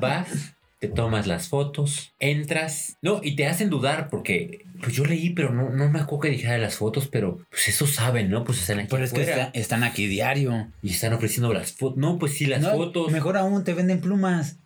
Vas, 0.00 0.54
te 0.78 0.88
tomas 0.88 1.26
las 1.26 1.48
fotos, 1.48 2.12
entras. 2.18 2.96
No, 3.02 3.20
y 3.22 3.34
te 3.36 3.46
hacen 3.46 3.70
dudar 3.70 4.08
porque 4.10 4.64
pues 4.82 4.94
yo 4.94 5.04
leí, 5.06 5.30
pero 5.30 5.52
no, 5.52 5.70
no 5.70 5.88
me 5.88 6.00
acuerdo 6.00 6.20
que 6.22 6.28
dijera 6.30 6.52
de 6.52 6.58
las 6.58 6.76
fotos, 6.76 7.08
pero 7.08 7.38
pues 7.50 7.68
eso 7.68 7.86
saben, 7.86 8.28
¿no? 8.30 8.44
Pues 8.44 8.60
están 8.60 8.78
aquí 8.80 8.88
Pero 8.90 9.04
es 9.04 9.12
que 9.12 9.22
está- 9.22 9.50
están 9.54 9.84
aquí 9.84 10.06
diario. 10.06 10.68
y 10.82 10.90
están 10.90 11.12
ofreciendo 11.14 11.52
las 11.52 11.72
fotos. 11.72 11.96
No, 11.96 12.18
pues 12.18 12.34
sí, 12.34 12.46
las 12.46 12.60
No, 12.60 12.72
fotos. 12.72 13.10
Mejor 13.10 13.36
aún, 13.38 13.64
te 13.64 13.72
venden 13.74 14.00
plumas. 14.00 14.58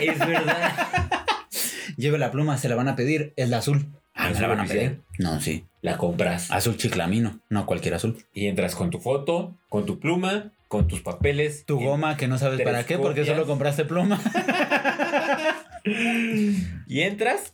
Es 0.00 0.18
verdad. 0.18 0.72
Lleve 1.96 2.18
la 2.18 2.30
pluma, 2.30 2.58
se 2.58 2.68
la 2.68 2.74
van 2.74 2.88
a 2.88 2.96
pedir. 2.96 3.32
Es 3.36 3.48
la 3.48 3.58
azul. 3.58 3.86
Ah, 4.14 4.30
¿Es 4.30 4.36
¿me 4.36 4.40
la 4.42 4.48
van 4.48 4.60
a 4.60 4.64
pedir? 4.64 5.02
No, 5.18 5.40
sí. 5.40 5.64
la 5.82 5.98
compras 5.98 6.50
Azul 6.50 6.76
chiclamino, 6.78 7.40
no 7.50 7.66
cualquier 7.66 7.94
azul. 7.94 8.16
y 8.32 8.46
entras 8.46 8.74
con 8.74 8.88
tu 8.90 8.98
foto, 8.98 9.54
con 9.68 9.84
tu 9.84 10.00
pluma, 10.00 10.52
con 10.68 10.88
tus 10.88 11.00
papeles. 11.02 11.64
Tu 11.66 11.78
goma 11.78 12.16
que 12.16 12.26
no 12.26 12.38
sabes 12.38 12.60
para 12.62 12.84
qué, 12.86 12.98
porque 12.98 13.24
solo 13.26 13.46
compraste 13.46 13.84
pluma. 13.84 14.18
Y 16.88 17.02
entras 17.02 17.52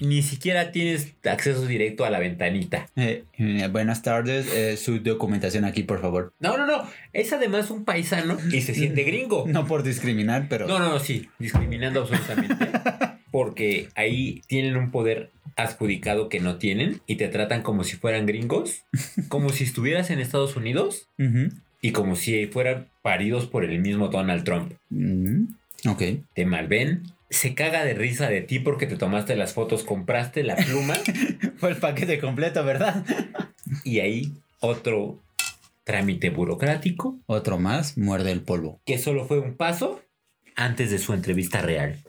ni 0.00 0.22
siquiera 0.22 0.70
tienes 0.70 1.14
acceso 1.24 1.66
directo 1.66 2.04
a 2.04 2.10
la 2.10 2.18
ventanita. 2.18 2.88
Eh, 2.96 3.24
eh, 3.36 3.68
buenas 3.70 4.02
tardes, 4.02 4.52
eh, 4.54 4.76
su 4.76 5.00
documentación 5.00 5.64
aquí, 5.64 5.82
por 5.82 6.00
favor. 6.00 6.32
No, 6.38 6.56
no, 6.56 6.66
no. 6.66 6.88
Es 7.12 7.32
además 7.32 7.70
un 7.70 7.84
paisano 7.84 8.38
y 8.52 8.60
se 8.60 8.74
siente 8.74 9.02
gringo. 9.02 9.46
No 9.58 9.66
por 9.66 9.82
discriminar, 9.82 10.46
pero... 10.48 10.66
No, 10.68 10.78
no, 10.78 10.90
no, 10.90 10.98
sí. 11.00 11.28
Discriminando 11.38 12.02
absolutamente. 12.02 12.68
Porque 13.30 13.88
ahí 13.94 14.42
tienen 14.46 14.76
un 14.76 14.90
poder 14.90 15.30
adjudicado 15.56 16.28
que 16.28 16.40
no 16.40 16.56
tienen 16.56 17.00
y 17.06 17.16
te 17.16 17.28
tratan 17.28 17.62
como 17.62 17.82
si 17.82 17.96
fueran 17.96 18.26
gringos, 18.26 18.84
como 19.28 19.50
si 19.50 19.64
estuvieras 19.64 20.10
en 20.10 20.20
Estados 20.20 20.56
Unidos 20.56 21.08
Ujú. 21.18 21.48
y 21.82 21.90
como 21.92 22.14
si 22.14 22.46
fueran 22.46 22.86
paridos 23.02 23.46
por 23.46 23.64
el 23.64 23.80
mismo 23.80 24.08
Donald 24.08 24.44
Trump. 24.44 24.72
Mm, 24.90 25.46
Ok. 25.86 26.02
Te 26.34 26.44
malven, 26.46 27.02
se 27.30 27.54
caga 27.54 27.84
de 27.84 27.94
risa 27.94 28.28
de 28.28 28.40
ti 28.40 28.58
porque 28.58 28.86
te 28.86 28.96
tomaste 28.96 29.36
las 29.36 29.52
fotos, 29.52 29.84
compraste 29.84 30.42
la 30.42 30.56
pluma 30.56 30.94
Fue 31.58 31.70
el 31.70 31.76
paquete 31.76 32.18
completo, 32.18 32.64
¿verdad? 32.64 33.04
y 33.84 34.00
ahí 34.00 34.32
otro 34.60 35.22
trámite 35.84 36.30
burocrático 36.30 37.18
Otro 37.26 37.58
más, 37.58 37.96
muerde 37.98 38.32
el 38.32 38.40
polvo. 38.40 38.80
que 38.84 38.98
solo 38.98 39.26
fue 39.26 39.38
un 39.38 39.54
paso 39.54 40.00
antes 40.56 40.90
de 40.90 40.98
su 40.98 41.12
entrevista 41.12 41.60
real. 41.62 42.02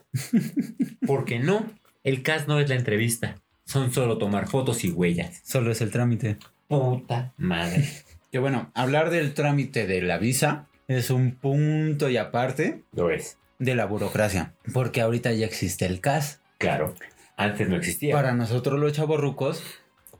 Porque 1.05 1.39
no, 1.39 1.71
el 2.03 2.23
CAS 2.23 2.47
no 2.47 2.60
es 2.60 2.67
la 2.69 2.75
entrevista, 2.75 3.36
son 3.65 3.93
solo 3.93 4.17
tomar 4.17 4.47
fotos 4.47 4.84
y 4.84 4.89
huellas. 4.91 5.41
Solo 5.43 5.71
es 5.71 5.82
el 5.82 5.91
trámite. 5.91 6.38
Puta 6.67 7.34
madre. 7.38 7.88
Que 8.32 8.39
bueno, 8.39 8.71
hablar 8.73 9.10
del 9.12 9.34
trámite 9.34 9.86
de 9.88 10.01
la 10.01 10.17
visa 10.17 10.67
es 10.88 11.10
un 11.12 11.32
punto 11.36 12.10
y 12.10 12.17
aparte 12.17 12.82
Lo 12.93 13.12
es, 13.12 13.38
de 13.60 13.76
la 13.76 13.86
burocracia. 13.86 14.54
Porque 14.74 15.02
ahorita 15.02 15.32
ya 15.34 15.45
existe 15.45 15.86
el 15.86 16.02
CAS. 16.02 16.41
claro. 16.58 16.95
Antes 17.38 17.69
no 17.69 17.78
existía. 17.78 18.13
Para 18.13 18.34
nosotros 18.34 18.78
los 18.80 18.91
chavorrucos 18.91 19.63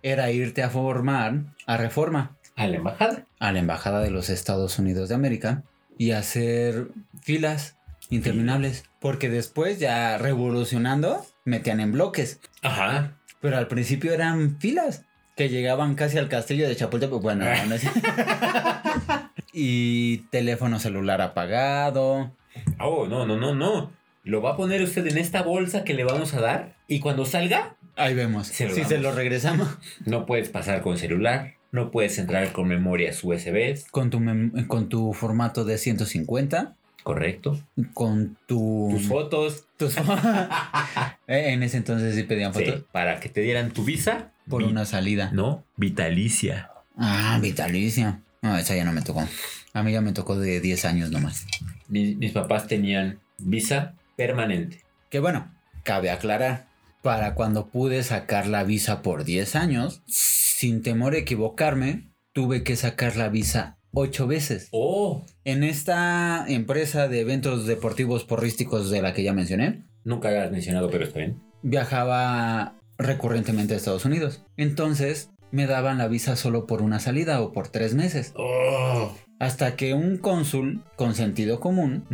era 0.04 0.32
irte 0.32 0.64
a 0.64 0.70
formar 0.70 1.54
a 1.66 1.76
reforma 1.76 2.38
A 2.56 2.66
la 2.68 2.78
embajada. 2.78 3.26
a 3.40 3.52
la 3.52 3.60
embajada 3.60 4.00
de 4.00 4.10
los 4.10 4.30
Estados 4.30 4.80
Unidos 4.80 5.10
de 5.10 5.16
América 5.16 5.64
y 5.98 6.12
hacer 6.12 6.88
filas 7.22 7.76
interminables. 8.10 8.86
Porque 9.02 9.30
después 9.30 9.80
ya 9.80 10.18
revolucionando 10.18 11.26
metían 11.44 11.82
en 11.82 11.92
bloques. 11.92 12.40
Ajá. 12.62 13.18
Pero 13.42 13.58
al 13.58 13.68
principio 13.68 14.14
eran 14.14 14.58
filas 14.60 15.04
que 15.36 15.50
llegaban 15.50 15.96
casi 15.96 16.18
al 16.18 16.30
castillo 16.30 16.70
de 16.70 16.76
Chapultepec. 16.78 17.20
Bueno, 17.22 17.44
no 17.68 17.76
es- 17.76 17.84
y 19.54 20.20
teléfono 20.30 20.80
celular 20.80 21.22
apagado. 21.22 22.34
Oh, 22.80 23.08
no, 23.08 23.26
no, 23.26 23.38
no, 23.38 23.54
no. 23.56 23.92
Lo 24.24 24.42
va 24.42 24.52
a 24.52 24.58
poner 24.58 24.82
usted 24.82 25.06
en 25.08 25.18
esta 25.18 25.42
bolsa 25.44 25.84
que 25.84 25.94
le 25.94 26.04
vamos 26.04 26.34
a 26.34 26.42
dar 26.42 26.76
y 26.88 27.00
cuando 27.00 27.26
salga, 27.26 27.76
Ahí 27.96 28.14
vemos. 28.14 28.48
Se 28.48 28.70
si 28.70 28.84
se 28.86 28.98
lo 28.98 29.12
regresamos 29.12 29.68
no 30.06 30.26
puedes 30.26 30.48
pasar 30.50 30.82
con 30.82 30.98
celular, 30.98 31.56
no 31.72 31.92
puedes 31.92 32.18
entrar 32.18 32.52
con 32.54 32.68
memorias 32.68 33.24
USB, 33.24 33.78
con 33.92 34.10
tu, 34.10 34.20
mem- 34.20 34.68
con 34.68 34.88
tu 34.88 35.14
formato 35.14 35.66
de 35.66 35.78
150, 35.78 36.76
correcto. 37.04 37.60
con 37.94 38.38
tu... 38.46 38.90
Tus 38.92 39.08
fotos, 39.08 39.66
tus 39.78 39.96
Eh, 41.28 41.52
en 41.54 41.64
ese 41.64 41.78
entonces 41.78 42.16
sí 42.16 42.24
pedían 42.24 42.54
sí, 42.54 42.64
fotos 42.66 42.84
para 42.92 43.20
que 43.20 43.30
te 43.30 43.42
dieran 43.42 43.72
tu 43.72 43.84
visa 43.84 44.32
por 44.48 44.64
vi- 44.64 44.70
una 44.70 44.86
salida. 44.86 45.32
No, 45.34 45.64
vitalicia. 45.76 46.72
Ah, 46.98 47.38
vitalicia. 47.42 48.22
No, 48.42 48.58
esa 48.58 48.76
ya 48.76 48.86
no 48.86 48.92
me 48.94 49.02
tocó. 49.02 49.28
A 49.74 49.84
mí 49.84 49.92
ya 49.92 50.02
me 50.02 50.14
tocó 50.14 50.38
de 50.38 50.60
10 50.62 50.86
años 50.86 51.12
nomás. 51.12 51.46
Mi- 51.88 52.16
mis 52.16 52.32
papás 52.32 52.68
tenían 52.68 53.20
visa 53.38 53.94
permanente. 54.16 54.82
Que 55.10 55.20
bueno, 55.20 55.52
cabe 55.84 56.10
aclarar, 56.12 56.68
para 57.02 57.34
cuando 57.36 57.68
pude 57.68 58.04
sacar 58.04 58.48
la 58.48 58.64
visa 58.64 59.02
por 59.02 59.24
10 59.24 59.56
años, 59.56 60.02
sin 60.08 60.82
temor 60.84 61.14
a 61.14 61.18
equivocarme, 61.20 62.10
tuve 62.34 62.64
que 62.64 62.76
sacar 62.76 63.16
la 63.16 63.30
visa 63.30 63.78
8 63.94 64.28
veces. 64.28 64.68
Oh, 64.72 65.26
En 65.46 65.64
esta 65.64 66.46
empresa 66.48 67.08
de 67.08 67.22
eventos 67.22 67.66
deportivos 67.66 68.24
porrísticos 68.26 68.90
de 68.92 69.02
la 69.02 69.14
que 69.14 69.24
ya 69.24 69.34
mencioné, 69.34 69.84
nunca 70.04 70.28
habías 70.30 70.52
mencionado, 70.52 70.90
pero 70.90 71.06
está 71.06 71.20
bien. 71.20 71.40
viajaba 71.64 72.76
recurrentemente 72.98 73.74
a 73.74 73.78
Estados 73.78 74.06
Unidos. 74.06 74.44
Entonces 74.58 75.30
me 75.52 75.68
daban 75.68 75.98
la 75.98 76.08
visa 76.08 76.36
solo 76.36 76.66
por 76.66 76.82
una 76.82 77.00
salida 77.00 77.42
o 77.42 77.52
por 77.52 77.68
tres 77.68 77.94
meses. 77.94 78.34
Oh. 78.36 79.16
Hasta 79.40 79.78
que 79.78 79.94
un 79.94 80.18
cónsul 80.18 80.84
con 80.98 81.16
sentido 81.16 81.62
común, 81.62 82.06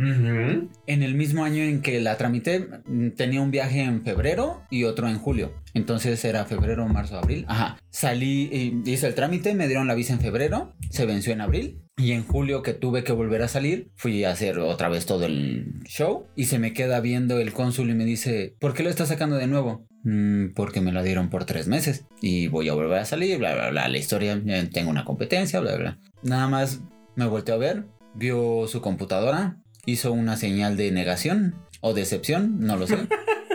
en 0.86 1.02
el 1.02 1.14
mismo 1.16 1.44
año 1.44 1.62
en 1.64 1.82
que 1.82 2.00
la 2.00 2.16
tramité, 2.16 2.68
tenía 3.16 3.42
un 3.42 3.50
viaje 3.50 3.82
en 3.82 4.02
febrero 4.02 4.62
y 4.70 4.84
otro 4.84 5.08
en 5.08 5.18
julio. 5.18 5.52
Entonces 5.74 6.24
era 6.24 6.44
febrero, 6.44 6.86
marzo, 6.86 7.18
abril. 7.18 7.44
Ajá. 7.48 7.78
Salí 7.90 8.48
y 8.52 8.90
hice 8.90 9.08
el 9.08 9.14
trámite, 9.16 9.54
me 9.54 9.66
dieron 9.66 9.88
la 9.88 9.94
visa 9.94 10.12
en 10.12 10.20
febrero, 10.20 10.72
se 10.90 11.04
venció 11.04 11.32
en 11.32 11.40
abril. 11.40 11.85
Y 11.98 12.12
en 12.12 12.24
julio 12.26 12.62
que 12.62 12.74
tuve 12.74 13.04
que 13.04 13.12
volver 13.12 13.40
a 13.40 13.48
salir, 13.48 13.88
fui 13.96 14.22
a 14.24 14.30
hacer 14.30 14.58
otra 14.58 14.90
vez 14.90 15.06
todo 15.06 15.24
el 15.24 15.80
show. 15.84 16.26
Y 16.36 16.44
se 16.44 16.58
me 16.58 16.74
queda 16.74 17.00
viendo 17.00 17.40
el 17.40 17.54
cónsul 17.54 17.88
y 17.88 17.94
me 17.94 18.04
dice, 18.04 18.54
¿por 18.60 18.74
qué 18.74 18.82
lo 18.82 18.90
estás 18.90 19.08
sacando 19.08 19.36
de 19.36 19.46
nuevo? 19.46 19.86
"Mm, 20.02 20.52
porque 20.54 20.82
me 20.82 20.92
la 20.92 21.02
dieron 21.02 21.30
por 21.30 21.46
tres 21.46 21.68
meses. 21.68 22.04
Y 22.20 22.48
voy 22.48 22.68
a 22.68 22.74
volver 22.74 22.98
a 22.98 23.06
salir, 23.06 23.38
bla, 23.38 23.54
bla, 23.54 23.70
bla. 23.70 23.88
La 23.88 23.96
historia, 23.96 24.38
eh, 24.46 24.68
tengo 24.70 24.90
una 24.90 25.06
competencia, 25.06 25.58
bla, 25.60 25.74
bla. 25.76 25.98
Nada 26.22 26.48
más 26.48 26.82
me 27.14 27.24
volteó 27.26 27.54
a 27.54 27.58
ver, 27.58 27.86
vio 28.14 28.66
su 28.68 28.82
computadora, 28.82 29.56
hizo 29.86 30.12
una 30.12 30.36
señal 30.36 30.76
de 30.76 30.92
negación 30.92 31.54
o 31.80 31.94
decepción, 31.94 32.60
no 32.60 32.76
lo 32.76 32.86
sé. 32.86 32.98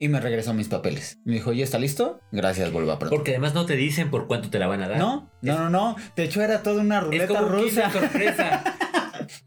y 0.00 0.08
me 0.08 0.18
regresó 0.18 0.52
mis 0.54 0.66
papeles. 0.68 1.18
Me 1.24 1.34
dijo, 1.34 1.52
¿ya 1.52 1.62
está 1.62 1.78
listo? 1.78 2.20
Gracias, 2.32 2.72
vuelvo 2.72 2.90
a 2.90 2.98
pronto. 2.98 3.14
Porque 3.14 3.30
además 3.32 3.54
no 3.54 3.66
te 3.66 3.76
dicen 3.76 4.10
por 4.10 4.26
cuánto 4.26 4.50
te 4.50 4.58
la 4.58 4.66
van 4.66 4.82
a 4.82 4.88
dar. 4.88 4.98
No, 4.98 5.30
no, 5.42 5.58
no, 5.58 5.70
no. 5.70 5.96
De 6.16 6.24
hecho, 6.24 6.42
era 6.42 6.62
toda 6.62 6.80
una 6.82 6.98
Es 6.98 7.04
ruleta 7.04 7.26
como 7.28 7.40
un 7.42 7.48
rusa. 7.52 7.90
Sorpresa. 7.92 8.64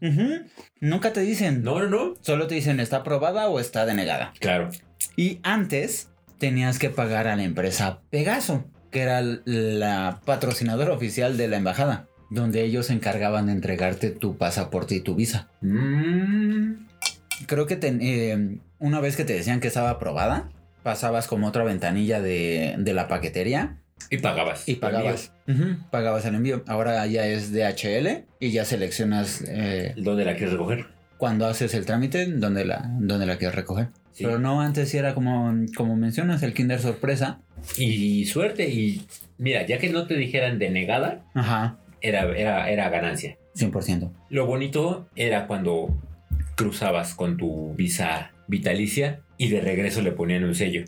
Nunca 0.80 1.12
te 1.12 1.20
dicen. 1.20 1.62
No, 1.62 1.80
no, 1.80 1.88
no. 1.88 2.14
Solo 2.20 2.46
te 2.46 2.54
dicen, 2.54 2.80
¿está 2.80 2.98
aprobada 2.98 3.48
o 3.48 3.60
está 3.60 3.84
denegada? 3.86 4.32
Claro. 4.40 4.70
Y 5.16 5.40
antes 5.42 6.08
tenías 6.38 6.78
que 6.78 6.90
pagar 6.90 7.26
a 7.26 7.36
la 7.36 7.44
empresa 7.44 8.00
Pegaso, 8.10 8.64
que 8.90 9.00
era 9.02 9.22
la 9.22 10.20
patrocinadora 10.24 10.92
oficial 10.92 11.36
de 11.36 11.48
la 11.48 11.56
embajada, 11.56 12.06
donde 12.30 12.62
ellos 12.64 12.86
se 12.86 12.92
encargaban 12.92 13.46
de 13.46 13.52
entregarte 13.52 14.10
tu 14.10 14.36
pasaporte 14.36 14.94
y 14.94 15.00
tu 15.00 15.14
visa. 15.14 15.48
Mm. 15.62 16.86
Creo 17.46 17.66
que 17.66 17.76
ten- 17.76 18.00
eh, 18.02 18.58
una 18.84 19.00
vez 19.00 19.16
que 19.16 19.24
te 19.24 19.32
decían 19.32 19.60
que 19.60 19.68
estaba 19.68 19.90
aprobada, 19.90 20.50
pasabas 20.82 21.26
como 21.26 21.46
otra 21.48 21.64
ventanilla 21.64 22.20
de, 22.20 22.74
de 22.78 22.92
la 22.92 23.08
paquetería 23.08 23.78
Y 24.10 24.18
pagabas. 24.18 24.68
y 24.68 24.74
pagabas. 24.76 25.32
Pagabas 25.90 26.24
el 26.26 26.34
envío. 26.34 26.62
Ahora 26.66 27.06
ya 27.06 27.26
es 27.26 27.52
DHL 27.52 28.24
y 28.40 28.50
ya 28.50 28.64
seleccionas 28.64 29.42
eh, 29.48 29.94
¿Dónde 29.96 30.24
la 30.24 30.34
quieres 30.36 30.52
recoger? 30.52 30.86
cuando 31.16 31.46
haces 31.46 31.72
el 31.74 31.86
trámite 31.86 32.26
donde 32.26 32.64
la, 32.66 32.90
donde 32.98 33.24
la 33.24 33.38
quieres 33.38 33.54
recoger. 33.54 33.88
Sí. 34.12 34.24
Pero 34.24 34.38
no, 34.38 34.60
antes 34.60 34.90
sí 34.90 34.98
era 34.98 35.14
como, 35.14 35.54
como 35.76 35.96
mencionas, 35.96 36.42
el 36.42 36.52
Kinder 36.52 36.78
sorpresa. 36.80 37.40
Y 37.78 38.26
suerte. 38.26 38.68
Y 38.68 39.06
mira, 39.38 39.64
ya 39.66 39.78
que 39.78 39.88
no 39.90 40.06
te 40.06 40.14
dijeran 40.16 40.58
denegada, 40.58 41.22
Ajá, 41.34 41.78
era, 42.02 42.24
era, 42.36 42.68
era 42.68 42.90
ganancia. 42.90 43.38
100%. 43.56 44.10
Lo 44.28 44.44
bonito 44.46 45.08
era 45.16 45.46
cuando 45.46 45.96
cruzabas 46.56 47.14
con 47.14 47.36
tu 47.38 47.72
visa 47.74 48.32
vitalicia 48.48 49.20
y 49.38 49.48
de 49.48 49.60
regreso 49.60 50.02
le 50.02 50.12
ponían 50.12 50.44
un 50.44 50.54
sello. 50.54 50.84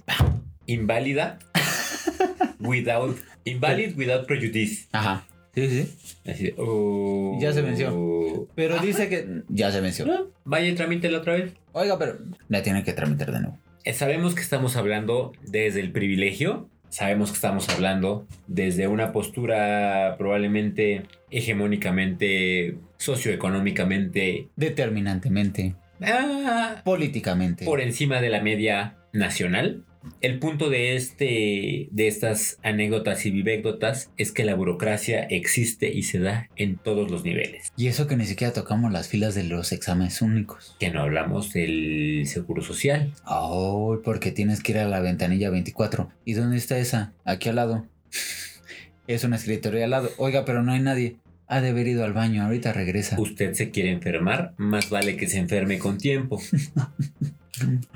Inválida. 0.67 1.39
without. 2.61 3.17
Invalid 3.45 3.97
without 3.97 4.27
prejudice. 4.27 4.89
Ajá. 4.93 5.27
Sí, 5.55 5.69
sí. 5.71 6.21
Así 6.31 6.45
de, 6.45 6.55
oh. 6.59 7.39
Ya 7.41 7.53
se 7.53 7.63
venció. 7.63 8.47
Pero 8.55 8.79
dice 8.79 9.09
que 9.09 9.43
ya 9.49 9.71
se 9.71 9.81
venció. 9.81 10.05
No, 10.05 10.27
Vaya 10.45 10.69
y 10.69 10.75
tramítela 10.75 11.19
otra 11.19 11.35
vez. 11.35 11.55
Oiga, 11.73 11.99
pero 11.99 12.19
la 12.49 12.63
tiene 12.63 12.85
que 12.85 12.93
tramitar 12.93 13.33
de 13.33 13.41
nuevo. 13.41 13.59
Eh, 13.85 13.95
Sabemos 13.95 14.35
que 14.35 14.43
estamos 14.43 14.77
hablando 14.77 15.33
desde 15.47 15.81
el 15.81 15.93
privilegio, 15.93 16.69
sabemos 16.91 17.31
que 17.31 17.37
estamos 17.37 17.69
hablando 17.71 18.27
desde 18.47 18.87
una 18.89 19.13
postura 19.13 20.17
probablemente 20.19 21.05
hegemónicamente, 21.31 22.77
socioeconómicamente, 22.99 24.49
Determinantemente. 24.57 25.75
Ah, 26.03 26.83
Políticamente. 26.85 27.65
por 27.65 27.81
encima 27.81 28.21
de 28.21 28.31
la 28.31 28.41
media 28.41 28.97
nacional. 29.13 29.85
El 30.21 30.39
punto 30.39 30.71
de, 30.71 30.95
este, 30.95 31.89
de 31.91 32.07
estas 32.07 32.59
anécdotas 32.63 33.27
y 33.27 33.33
vivécdotas 33.33 34.13
es 34.17 34.31
que 34.31 34.45
la 34.45 34.55
burocracia 34.55 35.23
existe 35.23 35.93
y 35.93 36.05
se 36.05 36.21
da 36.21 36.49
en 36.55 36.77
todos 36.77 37.11
los 37.11 37.25
niveles. 37.25 37.73
Y 37.77 37.89
eso 37.89 38.07
que 38.07 38.17
ni 38.17 38.25
siquiera 38.25 38.53
tocamos 38.53 38.93
las 38.93 39.09
filas 39.09 39.35
de 39.35 39.43
los 39.43 39.73
exámenes 39.73 40.23
únicos. 40.23 40.77
Que 40.79 40.91
no 40.91 41.03
hablamos 41.03 41.53
del 41.53 42.23
seguro 42.27 42.63
social. 42.63 43.13
Oh, 43.27 43.99
porque 44.05 44.31
tienes 44.31 44.63
que 44.63 44.73
ir 44.73 44.79
a 44.79 44.87
la 44.87 45.01
ventanilla 45.01 45.51
24. 45.51 46.09
¿Y 46.25 46.35
dónde 46.35 46.57
está 46.57 46.79
esa? 46.79 47.13
Aquí 47.25 47.49
al 47.49 47.57
lado. 47.57 47.87
Es 49.09 49.23
un 49.23 49.35
escritorio 49.35 49.85
al 49.85 49.91
lado. 49.91 50.11
Oiga, 50.17 50.45
pero 50.45 50.65
no 50.65 50.73
hay 50.73 50.81
nadie. 50.81 51.17
Ha 51.49 51.61
de 51.61 51.69
haber 51.71 51.87
ido 51.87 52.05
al 52.05 52.13
baño. 52.13 52.43
Ahorita 52.45 52.73
regresa. 52.73 53.21
Usted 53.21 53.55
se 53.55 53.71
quiere 53.71 53.91
enfermar, 53.93 54.53
más 54.57 54.91
vale 54.91 55.17
que 55.17 55.29
se 55.29 55.39
enferme 55.39 55.79
con 55.79 55.99
tiempo. 55.99 56.41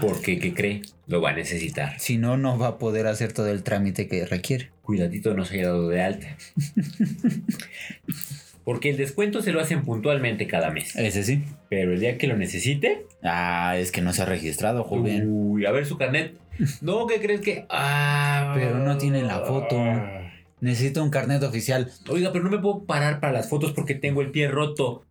Porque, 0.00 0.38
¿qué 0.38 0.54
cree? 0.54 0.82
Lo 1.06 1.20
va 1.20 1.30
a 1.30 1.34
necesitar. 1.34 1.98
Si 2.00 2.16
no, 2.16 2.36
no 2.38 2.58
va 2.58 2.68
a 2.68 2.78
poder 2.78 3.06
hacer 3.06 3.32
todo 3.32 3.48
el 3.50 3.62
trámite 3.62 4.08
que 4.08 4.24
requiere. 4.24 4.70
Cuidadito 4.82 5.34
no 5.34 5.44
se 5.44 5.54
haya 5.56 5.66
dado 5.66 5.88
de 5.88 6.02
alta. 6.02 6.36
Porque 8.64 8.90
el 8.90 8.96
descuento 8.96 9.42
se 9.42 9.52
lo 9.52 9.60
hacen 9.60 9.84
puntualmente 9.84 10.46
cada 10.46 10.70
mes. 10.70 10.94
Ese 10.96 11.24
sí. 11.24 11.44
Pero 11.68 11.92
el 11.92 12.00
día 12.00 12.18
que 12.18 12.26
lo 12.26 12.36
necesite, 12.36 13.06
Ah, 13.22 13.74
es 13.78 13.90
que 13.92 14.00
no 14.00 14.12
se 14.12 14.22
ha 14.22 14.26
registrado, 14.26 14.84
joven. 14.84 15.24
uy, 15.28 15.66
a 15.66 15.72
ver 15.72 15.86
su 15.86 15.98
carnet. 15.98 16.34
No, 16.80 17.06
¿qué 17.06 17.20
crees 17.20 17.40
que? 17.40 17.66
Ah, 17.68 18.52
Pero 18.54 18.78
no 18.78 18.96
tiene 18.98 19.22
la 19.22 19.40
foto. 19.40 19.76
Necesito 20.60 21.02
un 21.02 21.10
carnet 21.10 21.42
oficial. 21.42 21.90
Oiga, 22.08 22.32
pero 22.32 22.44
no 22.44 22.50
me 22.50 22.58
puedo 22.58 22.84
parar 22.84 23.20
para 23.20 23.32
las 23.32 23.48
fotos 23.48 23.72
porque 23.72 23.94
tengo 23.94 24.20
el 24.20 24.30
pie 24.30 24.48
roto. 24.48 25.04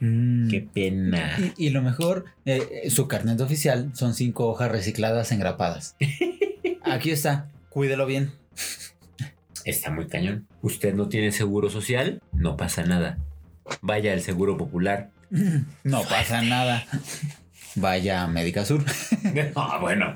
Mm. 0.00 0.48
Qué 0.48 0.60
pena. 0.60 1.36
Y, 1.56 1.66
y 1.66 1.70
lo 1.70 1.82
mejor, 1.82 2.26
eh, 2.44 2.82
eh, 2.84 2.90
su 2.90 3.08
carnet 3.08 3.40
oficial 3.40 3.90
son 3.94 4.14
cinco 4.14 4.46
hojas 4.48 4.70
recicladas 4.70 5.32
engrapadas. 5.32 5.96
Aquí 6.82 7.10
está, 7.10 7.48
cuídelo 7.70 8.06
bien. 8.06 8.32
Está 9.64 9.90
muy 9.90 10.06
cañón. 10.06 10.46
Usted 10.62 10.94
no 10.94 11.08
tiene 11.08 11.32
seguro 11.32 11.70
social, 11.70 12.22
no 12.32 12.56
pasa 12.56 12.84
nada. 12.84 13.18
Vaya 13.80 14.12
al 14.12 14.20
seguro 14.20 14.56
popular. 14.56 15.10
No 15.82 16.02
pasa 16.02 16.40
nada. 16.42 16.86
Vaya 17.74 18.22
a 18.22 18.28
Médica 18.28 18.64
Sur. 18.64 18.84
ah, 19.56 19.78
bueno. 19.80 20.14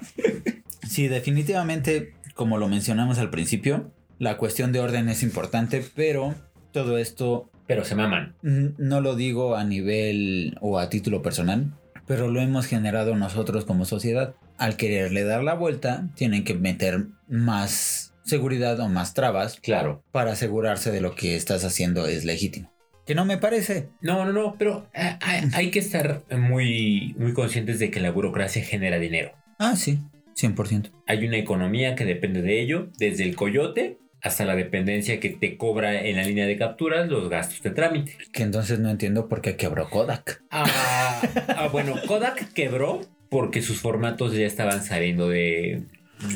Sí, 0.88 1.08
definitivamente, 1.08 2.14
como 2.40 2.56
lo 2.56 2.68
mencionamos 2.68 3.18
al 3.18 3.28
principio, 3.28 3.92
la 4.18 4.38
cuestión 4.38 4.72
de 4.72 4.80
orden 4.80 5.10
es 5.10 5.22
importante, 5.22 5.84
pero 5.94 6.34
todo 6.72 6.96
esto 6.96 7.50
Pero 7.66 7.84
se 7.84 7.94
maman. 7.94 8.34
no 8.42 9.02
lo 9.02 9.14
digo 9.14 9.56
a 9.56 9.64
nivel 9.64 10.56
o 10.62 10.78
a 10.78 10.88
título 10.88 11.20
personal, 11.20 11.74
pero 12.06 12.28
lo 12.28 12.40
hemos 12.40 12.64
generado 12.64 13.14
nosotros 13.14 13.66
como 13.66 13.84
sociedad. 13.84 14.34
Al 14.56 14.76
quererle 14.78 15.24
dar 15.24 15.44
la 15.44 15.52
vuelta, 15.52 16.08
tienen 16.14 16.44
que 16.44 16.54
meter 16.54 17.08
más 17.28 18.14
seguridad 18.24 18.80
o 18.80 18.88
más 18.88 19.12
trabas 19.12 19.60
Claro. 19.60 20.02
para 20.10 20.32
asegurarse 20.32 20.90
de 20.92 21.02
lo 21.02 21.14
que 21.14 21.36
estás 21.36 21.62
haciendo 21.66 22.06
es 22.06 22.24
legítimo. 22.24 22.72
Que 23.04 23.14
no 23.14 23.26
me 23.26 23.36
parece. 23.36 23.90
No, 24.00 24.24
no, 24.24 24.32
no, 24.32 24.54
pero 24.58 24.86
eh, 24.94 25.18
hay, 25.20 25.42
hay 25.52 25.70
que 25.70 25.80
estar 25.80 26.22
muy, 26.38 27.14
muy 27.18 27.34
conscientes 27.34 27.78
de 27.78 27.90
que 27.90 28.00
la 28.00 28.10
burocracia 28.10 28.64
genera 28.64 28.98
dinero. 28.98 29.32
Ah, 29.58 29.76
sí, 29.76 29.98
100%. 30.36 30.90
Hay 31.06 31.26
una 31.26 31.36
economía 31.36 31.94
que 31.94 32.04
depende 32.04 32.42
de 32.42 32.60
ello, 32.60 32.88
desde 32.98 33.24
el 33.24 33.36
coyote 33.36 33.98
hasta 34.22 34.44
la 34.44 34.54
dependencia 34.54 35.20
que 35.20 35.30
te 35.30 35.56
cobra 35.56 36.02
en 36.02 36.16
la 36.16 36.24
línea 36.24 36.46
de 36.46 36.56
capturas 36.56 37.08
los 37.08 37.28
gastos 37.28 37.62
de 37.62 37.70
trámite. 37.70 38.16
Que 38.32 38.42
entonces 38.42 38.78
no 38.78 38.90
entiendo 38.90 39.28
por 39.28 39.40
qué 39.40 39.56
quebró 39.56 39.88
Kodak. 39.88 40.42
Ah, 40.50 41.22
ah, 41.56 41.68
bueno, 41.72 41.94
Kodak 42.06 42.52
quebró 42.52 43.00
porque 43.30 43.62
sus 43.62 43.80
formatos 43.80 44.34
ya 44.34 44.46
estaban 44.46 44.84
saliendo 44.84 45.28
de, 45.28 45.84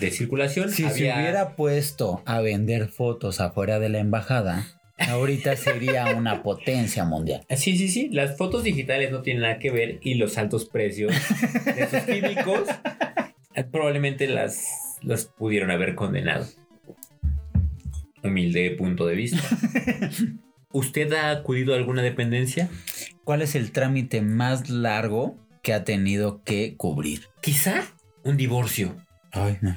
de 0.00 0.10
circulación. 0.10 0.70
Si 0.70 0.88
se 0.88 1.12
hubiera 1.12 1.56
puesto 1.56 2.22
a 2.24 2.40
vender 2.40 2.88
fotos 2.88 3.40
afuera 3.40 3.78
de 3.78 3.88
la 3.90 3.98
embajada, 3.98 4.66
ahorita 4.96 5.56
sería 5.56 6.14
una 6.16 6.42
potencia 6.42 7.04
mundial. 7.04 7.44
Sí, 7.50 7.76
sí, 7.76 7.88
sí. 7.88 8.08
Las 8.10 8.36
fotos 8.38 8.62
digitales 8.62 9.10
no 9.10 9.22
tienen 9.22 9.42
nada 9.42 9.58
que 9.58 9.70
ver 9.70 9.98
y 10.02 10.14
los 10.14 10.38
altos 10.38 10.66
precios 10.66 11.12
de 11.64 11.88
sus 11.88 12.00
químicos 12.00 12.62
probablemente 13.70 14.26
las, 14.26 14.98
las 15.02 15.26
pudieron 15.26 15.70
haber 15.70 15.94
condenado. 15.94 16.46
Humilde 18.22 18.70
punto 18.70 19.06
de 19.06 19.14
vista. 19.14 19.42
¿Usted 20.72 21.12
ha 21.12 21.30
acudido 21.30 21.74
a 21.74 21.76
alguna 21.76 22.02
dependencia? 22.02 22.68
¿Cuál 23.22 23.42
es 23.42 23.54
el 23.54 23.70
trámite 23.70 24.22
más 24.22 24.70
largo 24.70 25.36
que 25.62 25.72
ha 25.72 25.84
tenido 25.84 26.42
que 26.42 26.74
cubrir? 26.76 27.28
Quizá 27.40 27.84
un 28.24 28.36
divorcio. 28.36 28.96
Ay, 29.30 29.58
no. 29.60 29.74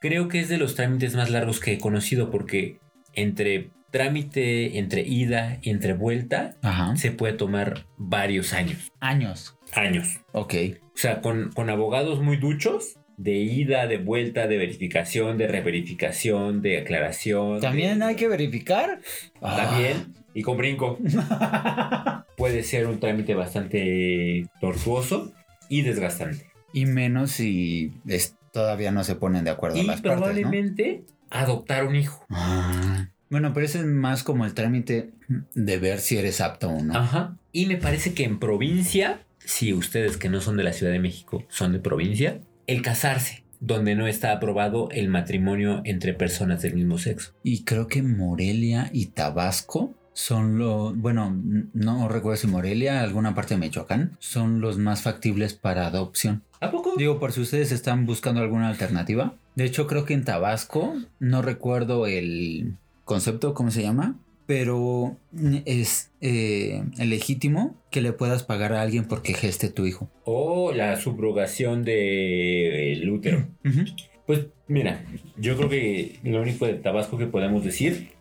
Creo 0.00 0.28
que 0.28 0.40
es 0.40 0.48
de 0.48 0.56
los 0.58 0.74
trámites 0.74 1.14
más 1.14 1.30
largos 1.30 1.60
que 1.60 1.74
he 1.74 1.78
conocido 1.78 2.30
porque 2.30 2.78
entre 3.12 3.70
trámite, 3.90 4.78
entre 4.78 5.02
ida 5.02 5.58
y 5.62 5.70
entre 5.70 5.92
vuelta, 5.92 6.56
Ajá. 6.62 6.96
se 6.96 7.12
puede 7.12 7.34
tomar 7.34 7.86
varios 7.98 8.54
años. 8.54 8.90
Años. 8.98 9.56
Años. 9.72 10.20
Ok. 10.32 10.54
O 10.94 10.98
sea, 10.98 11.20
con, 11.20 11.50
con 11.52 11.70
abogados 11.70 12.20
muy 12.20 12.36
duchos, 12.36 12.96
de 13.16 13.32
ida, 13.32 13.86
de 13.86 13.98
vuelta, 13.98 14.46
de 14.46 14.56
verificación, 14.58 15.38
de 15.38 15.46
reverificación, 15.48 16.60
de 16.62 16.78
aclaración. 16.78 17.60
¿También 17.60 17.98
de- 18.00 18.04
hay 18.06 18.16
que 18.16 18.28
verificar? 18.28 19.00
Ah. 19.40 19.56
También. 19.68 20.14
Y 20.34 20.42
con 20.42 20.56
brinco. 20.56 20.98
Puede 22.36 22.62
ser 22.62 22.86
un 22.86 22.98
trámite 23.00 23.34
bastante 23.34 24.46
tortuoso 24.60 25.32
y 25.68 25.82
desgastante. 25.82 26.46
Y 26.72 26.86
menos 26.86 27.30
si 27.32 27.92
es- 28.06 28.36
todavía 28.52 28.90
no 28.92 29.04
se 29.04 29.14
ponen 29.14 29.44
de 29.44 29.50
acuerdo 29.50 29.76
Y 29.78 29.82
las 29.84 30.00
partes, 30.00 30.10
¿no? 30.12 30.16
probablemente 30.18 31.04
adoptar 31.30 31.86
un 31.86 31.96
hijo. 31.96 32.24
Ah. 32.30 33.08
Bueno, 33.30 33.52
pero 33.54 33.64
ese 33.64 33.78
es 33.78 33.84
más 33.86 34.24
como 34.24 34.44
el 34.44 34.52
trámite 34.54 35.10
de 35.54 35.78
ver 35.78 36.00
si 36.00 36.18
eres 36.18 36.40
apto 36.42 36.68
o 36.68 36.82
no. 36.82 36.94
Ajá. 36.94 37.36
Y 37.52 37.64
me 37.66 37.76
parece 37.78 38.12
que 38.14 38.24
en 38.24 38.38
provincia, 38.38 39.20
si 39.44 39.72
ustedes 39.72 40.16
que 40.16 40.28
no 40.28 40.40
son 40.40 40.56
de 40.56 40.64
la 40.64 40.72
Ciudad 40.72 40.92
de 40.92 40.98
México 40.98 41.44
son 41.48 41.72
de 41.72 41.78
provincia, 41.78 42.40
el 42.66 42.82
casarse, 42.82 43.44
donde 43.60 43.94
no 43.94 44.06
está 44.06 44.32
aprobado 44.32 44.88
el 44.90 45.08
matrimonio 45.08 45.82
entre 45.84 46.14
personas 46.14 46.62
del 46.62 46.74
mismo 46.74 46.98
sexo. 46.98 47.32
Y 47.42 47.64
creo 47.64 47.86
que 47.86 48.02
Morelia 48.02 48.90
y 48.92 49.06
Tabasco 49.06 49.94
son 50.14 50.58
los, 50.58 50.96
bueno, 50.96 51.40
no 51.72 52.08
recuerdo 52.08 52.36
si 52.36 52.46
Morelia, 52.46 53.02
alguna 53.02 53.34
parte 53.34 53.54
de 53.54 53.60
Michoacán, 53.60 54.16
son 54.18 54.60
los 54.60 54.78
más 54.78 55.02
factibles 55.02 55.54
para 55.54 55.86
adopción. 55.86 56.42
¿A 56.60 56.70
poco? 56.70 56.94
Digo, 56.96 57.18
por 57.18 57.32
si 57.32 57.40
ustedes 57.40 57.72
están 57.72 58.06
buscando 58.06 58.40
alguna 58.40 58.68
alternativa. 58.68 59.34
De 59.54 59.64
hecho, 59.64 59.86
creo 59.86 60.04
que 60.04 60.14
en 60.14 60.24
Tabasco, 60.24 60.96
no 61.18 61.42
recuerdo 61.42 62.06
el 62.06 62.74
concepto, 63.04 63.54
¿cómo 63.54 63.70
se 63.70 63.82
llama? 63.82 64.16
Pero 64.46 65.16
mm, 65.32 65.56
es 65.64 66.10
eh, 66.20 66.84
legítimo 66.98 67.80
que 67.90 68.00
le 68.00 68.12
puedas 68.12 68.42
pagar 68.42 68.72
a 68.72 68.82
alguien 68.82 69.06
porque 69.06 69.34
geste 69.34 69.68
tu 69.68 69.86
hijo. 69.86 70.10
O 70.24 70.72
la 70.72 70.96
subrogación 70.96 71.84
del 71.84 73.08
útero. 73.10 73.48
Pues 74.24 74.46
mira, 74.68 75.04
yo 75.36 75.56
creo 75.56 75.68
que 75.68 76.20
lo 76.22 76.40
único 76.40 76.64
de 76.64 76.74
Tabasco 76.74 77.18
que 77.18 77.26
podemos 77.26 77.64
decir 77.64 78.12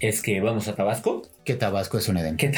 es 0.00 0.22
que 0.22 0.40
vamos 0.40 0.68
a 0.68 0.74
Tabasco. 0.74 1.22
Que 1.44 1.54
Tabasco 1.54 1.98
es 1.98 2.08
un 2.08 2.16
Edén. 2.16 2.38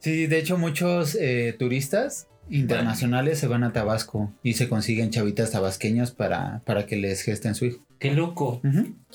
Sí, 0.00 0.26
de 0.28 0.38
hecho 0.38 0.56
muchos 0.56 1.16
eh, 1.16 1.54
turistas 1.58 2.28
internacionales 2.48 3.38
se 3.38 3.48
van 3.48 3.64
a 3.64 3.72
Tabasco 3.72 4.32
y 4.42 4.54
se 4.54 4.68
consiguen 4.68 5.10
chavitas 5.10 5.50
tabasqueñas 5.50 6.12
para, 6.12 6.62
para 6.64 6.86
que 6.86 6.96
les 6.96 7.22
gesten 7.22 7.54
su 7.54 7.66
hijo. 7.66 7.84
¡Qué 7.98 8.12
loco! 8.12 8.60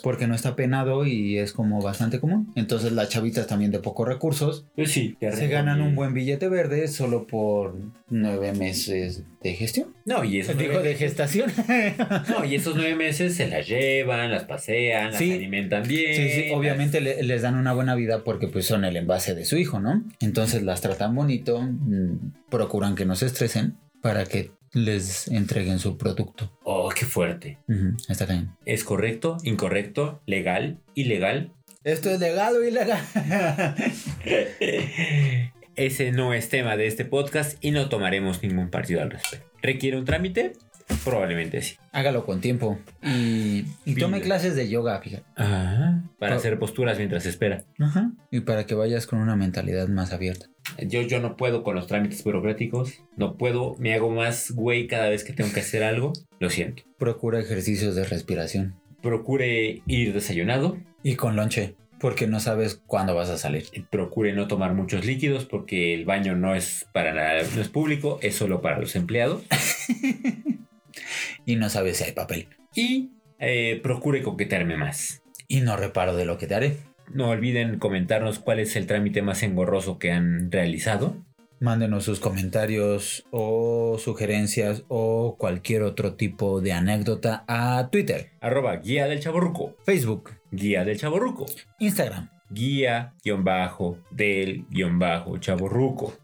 Porque 0.01 0.27
no 0.27 0.35
está 0.35 0.55
penado 0.55 1.05
y 1.05 1.37
es 1.37 1.53
como 1.53 1.81
bastante 1.81 2.19
común. 2.19 2.51
Entonces 2.55 2.91
las 2.91 3.09
chavitas 3.09 3.47
también 3.47 3.71
de 3.71 3.79
pocos 3.79 4.07
recursos 4.07 4.65
Pues 4.75 4.91
sí, 4.91 5.15
se 5.19 5.47
ganan 5.47 5.81
un 5.81 5.95
buen 5.95 6.13
billete 6.13 6.49
verde 6.49 6.87
solo 6.87 7.25
por 7.27 7.77
nueve 8.09 8.51
meses 8.53 9.23
de 9.41 9.53
gestión. 9.53 9.93
No, 10.05 10.23
y 10.23 10.39
esos 10.39 10.57
Digo, 10.57 10.73
nueve- 10.73 10.89
de 10.89 10.95
gestación. 10.95 11.51
No, 12.29 12.43
y 12.45 12.55
esos 12.55 12.75
nueve 12.75 12.95
meses 12.95 13.35
se 13.35 13.47
las 13.47 13.67
llevan, 13.67 14.31
las 14.31 14.43
pasean, 14.45 15.13
Sí. 15.13 15.27
las 15.29 15.37
alimentan 15.37 15.83
bien. 15.87 16.15
Sí, 16.15 16.29
sí, 16.43 16.51
obviamente 16.53 16.99
le- 17.01 17.23
les 17.23 17.41
dan 17.41 17.55
una 17.55 17.73
buena 17.73 17.95
vida 17.95 18.23
porque 18.23 18.47
pues 18.47 18.65
son 18.65 18.83
el 18.85 18.97
envase 18.97 19.33
de 19.35 19.45
su 19.45 19.57
hijo, 19.57 19.79
¿no? 19.79 20.03
Entonces 20.19 20.61
las 20.63 20.81
tratan 20.81 21.15
bonito, 21.15 21.61
mm, 21.61 22.33
procuran 22.49 22.95
que 22.95 23.05
no 23.05 23.15
se 23.15 23.27
estresen 23.27 23.75
para 24.01 24.25
que 24.25 24.51
les 24.73 25.27
entreguen 25.27 25.79
su 25.79 25.97
producto. 25.97 26.51
Oh, 26.63 26.89
qué 26.89 27.05
fuerte. 27.05 27.59
Está 28.09 28.25
bien. 28.25 28.51
¿Es 28.65 28.83
correcto? 28.83 29.37
¿Incorrecto? 29.43 30.21
¿Legal? 30.25 30.79
¿Ilegal? 30.95 31.53
¿Esto 31.83 32.09
es 32.09 32.19
legal 32.19 32.55
o 32.55 32.63
ilegal? 32.63 33.01
Ese 35.75 36.11
no 36.11 36.33
es 36.33 36.49
tema 36.49 36.77
de 36.77 36.87
este 36.87 37.05
podcast 37.05 37.63
y 37.63 37.71
no 37.71 37.89
tomaremos 37.89 38.41
ningún 38.43 38.69
partido 38.69 39.01
al 39.01 39.11
respecto. 39.11 39.47
¿Requiere 39.61 39.97
un 39.97 40.05
trámite? 40.05 40.53
Probablemente 41.03 41.61
sí. 41.61 41.75
Hágalo 41.91 42.25
con 42.25 42.39
tiempo. 42.41 42.79
Y, 43.01 43.65
y 43.85 43.95
tome 43.95 44.21
clases 44.21 44.55
de 44.55 44.69
yoga, 44.69 44.99
fíjate. 45.01 45.23
Para 45.35 46.01
Pro- 46.19 46.35
hacer 46.35 46.59
posturas 46.59 46.97
mientras 46.97 47.25
espera. 47.25 47.63
Ajá. 47.79 48.11
Y 48.31 48.41
para 48.41 48.65
que 48.65 48.75
vayas 48.75 49.05
con 49.07 49.19
una 49.19 49.35
mentalidad 49.35 49.87
más 49.87 50.13
abierta. 50.13 50.47
Yo, 50.81 51.01
yo 51.01 51.19
no 51.19 51.35
puedo 51.35 51.63
con 51.63 51.75
los 51.75 51.87
trámites 51.87 52.23
burocráticos. 52.23 52.93
No 53.17 53.37
puedo. 53.37 53.75
Me 53.79 53.93
hago 53.93 54.09
más 54.09 54.51
güey 54.51 54.87
cada 54.87 55.09
vez 55.09 55.23
que 55.23 55.33
tengo 55.33 55.51
que 55.53 55.59
hacer 55.59 55.83
algo. 55.83 56.13
Lo 56.39 56.49
siento. 56.49 56.83
Procura 56.97 57.39
ejercicios 57.39 57.95
de 57.95 58.05
respiración. 58.05 58.75
Procure 59.01 59.81
ir 59.85 60.13
desayunado. 60.13 60.77
Y 61.03 61.15
con 61.15 61.35
lonche, 61.35 61.75
porque 61.99 62.27
no 62.27 62.39
sabes 62.39 62.81
cuándo 62.87 63.13
vas 63.13 63.29
a 63.29 63.37
salir. 63.37 63.65
Procure 63.89 64.31
no 64.33 64.47
tomar 64.47 64.73
muchos 64.73 65.05
líquidos 65.05 65.43
porque 65.45 65.93
el 65.93 66.05
baño 66.05 66.35
no 66.35 66.55
es 66.55 66.85
para 66.93 67.13
la- 67.13 67.43
no 67.55 67.61
es 67.61 67.67
público, 67.67 68.19
es 68.21 68.35
solo 68.35 68.61
para 68.61 68.79
los 68.79 68.95
empleados. 68.95 69.43
Y 71.45 71.55
no 71.55 71.69
sabes 71.69 71.97
si 71.97 72.05
hay 72.05 72.11
papel. 72.11 72.47
Y 72.75 73.11
eh, 73.39 73.79
procure 73.83 74.21
coquetearme 74.21 74.77
más. 74.77 75.21
Y 75.47 75.61
no 75.61 75.75
reparo 75.75 76.15
de 76.15 76.25
lo 76.25 76.37
que 76.37 76.47
te 76.47 76.55
haré. 76.55 76.77
No 77.13 77.29
olviden 77.29 77.79
comentarnos 77.79 78.39
cuál 78.39 78.59
es 78.59 78.75
el 78.75 78.87
trámite 78.87 79.21
más 79.21 79.43
engorroso 79.43 79.99
que 79.99 80.11
han 80.11 80.51
realizado. 80.51 81.17
Mándenos 81.59 82.03
sus 82.03 82.19
comentarios 82.19 83.25
o 83.31 83.97
sugerencias 83.97 84.83
o 84.87 85.37
cualquier 85.37 85.83
otro 85.83 86.15
tipo 86.15 86.59
de 86.59 86.73
anécdota 86.73 87.45
a 87.47 87.89
Twitter, 87.89 88.31
Arroba 88.41 88.75
guía 88.77 89.07
del 89.07 89.21
chaborruco. 89.21 89.77
Facebook, 89.85 90.31
Guía 90.51 90.83
del 90.83 90.99
chaborruco. 90.99 91.45
Instagram. 91.79 92.29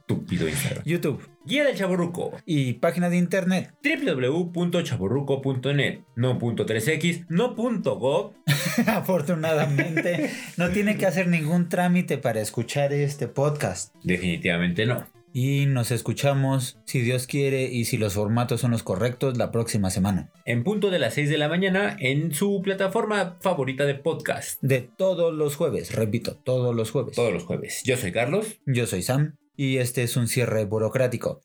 Túpido 0.08 0.48
Instagram. 0.48 0.84
YouTube 0.84 1.22
Guía 1.50 1.64
del 1.64 1.76
chaborruco. 1.76 2.32
y 2.46 2.74
página 2.74 3.10
de 3.10 3.18
internet. 3.18 3.74
www.chaborruco.net. 3.84 6.02
No 6.16 6.38
punto 6.38 6.68
.3x, 6.68 7.26
no 7.28 7.56
punto 7.56 7.98
.gov. 7.98 8.34
Afortunadamente, 8.86 10.30
no 10.58 10.70
tiene 10.70 10.96
que 10.96 11.08
hacer 11.08 11.28
ningún 11.28 11.68
trámite 11.68 12.20
para 12.20 12.40
escuchar 12.40 12.94
este 12.94 13.28
podcast. 13.28 13.96
Definitivamente 14.04 14.86
no. 14.86 15.08
Y 15.34 15.66
nos 15.66 15.90
escuchamos, 15.90 16.78
si 16.86 17.02
Dios 17.02 17.26
quiere 17.26 17.64
y 17.64 17.86
si 17.86 17.98
los 17.98 18.14
formatos 18.14 18.62
son 18.62 18.70
los 18.70 18.84
correctos, 18.84 19.36
la 19.36 19.52
próxima 19.52 19.90
semana. 19.90 20.30
En 20.46 20.64
punto 20.64 20.92
de 20.92 21.00
las 21.00 21.16
6 21.16 21.32
de 21.32 21.40
la 21.40 21.50
mañana 21.50 21.98
en 22.00 22.32
su 22.32 22.62
plataforma 22.62 23.40
favorita 23.42 23.88
de 23.88 23.96
podcast. 23.96 24.62
De 24.62 24.82
todos 24.82 25.34
los 25.34 25.56
jueves, 25.56 25.96
repito, 25.96 26.36
todos 26.36 26.76
los 26.76 26.92
jueves. 26.92 27.16
Todos 27.16 27.34
los 27.34 27.44
jueves. 27.44 27.82
Yo 27.86 27.98
soy 27.98 28.12
Carlos. 28.12 28.60
Yo 28.68 28.86
soy 28.86 29.02
Sam 29.02 29.36
y 29.60 29.78
este 29.78 30.04
es 30.04 30.16
un 30.16 30.30
cierre 30.30 30.64
burocrático. 30.64 31.42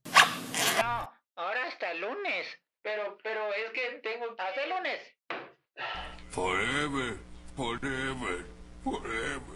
No, 0.81 1.11
ahora 1.35 1.67
hasta 1.67 1.91
el 1.91 2.01
lunes. 2.01 2.47
Pero, 2.81 3.19
pero 3.25 3.53
es 3.53 3.73
que 3.73 3.99
tengo 4.05 4.27
hasta 4.39 4.63
el 4.63 4.71
lunes. 4.71 5.01
Forever, 6.31 7.17
forever, 7.57 8.47
forever. 8.85 9.54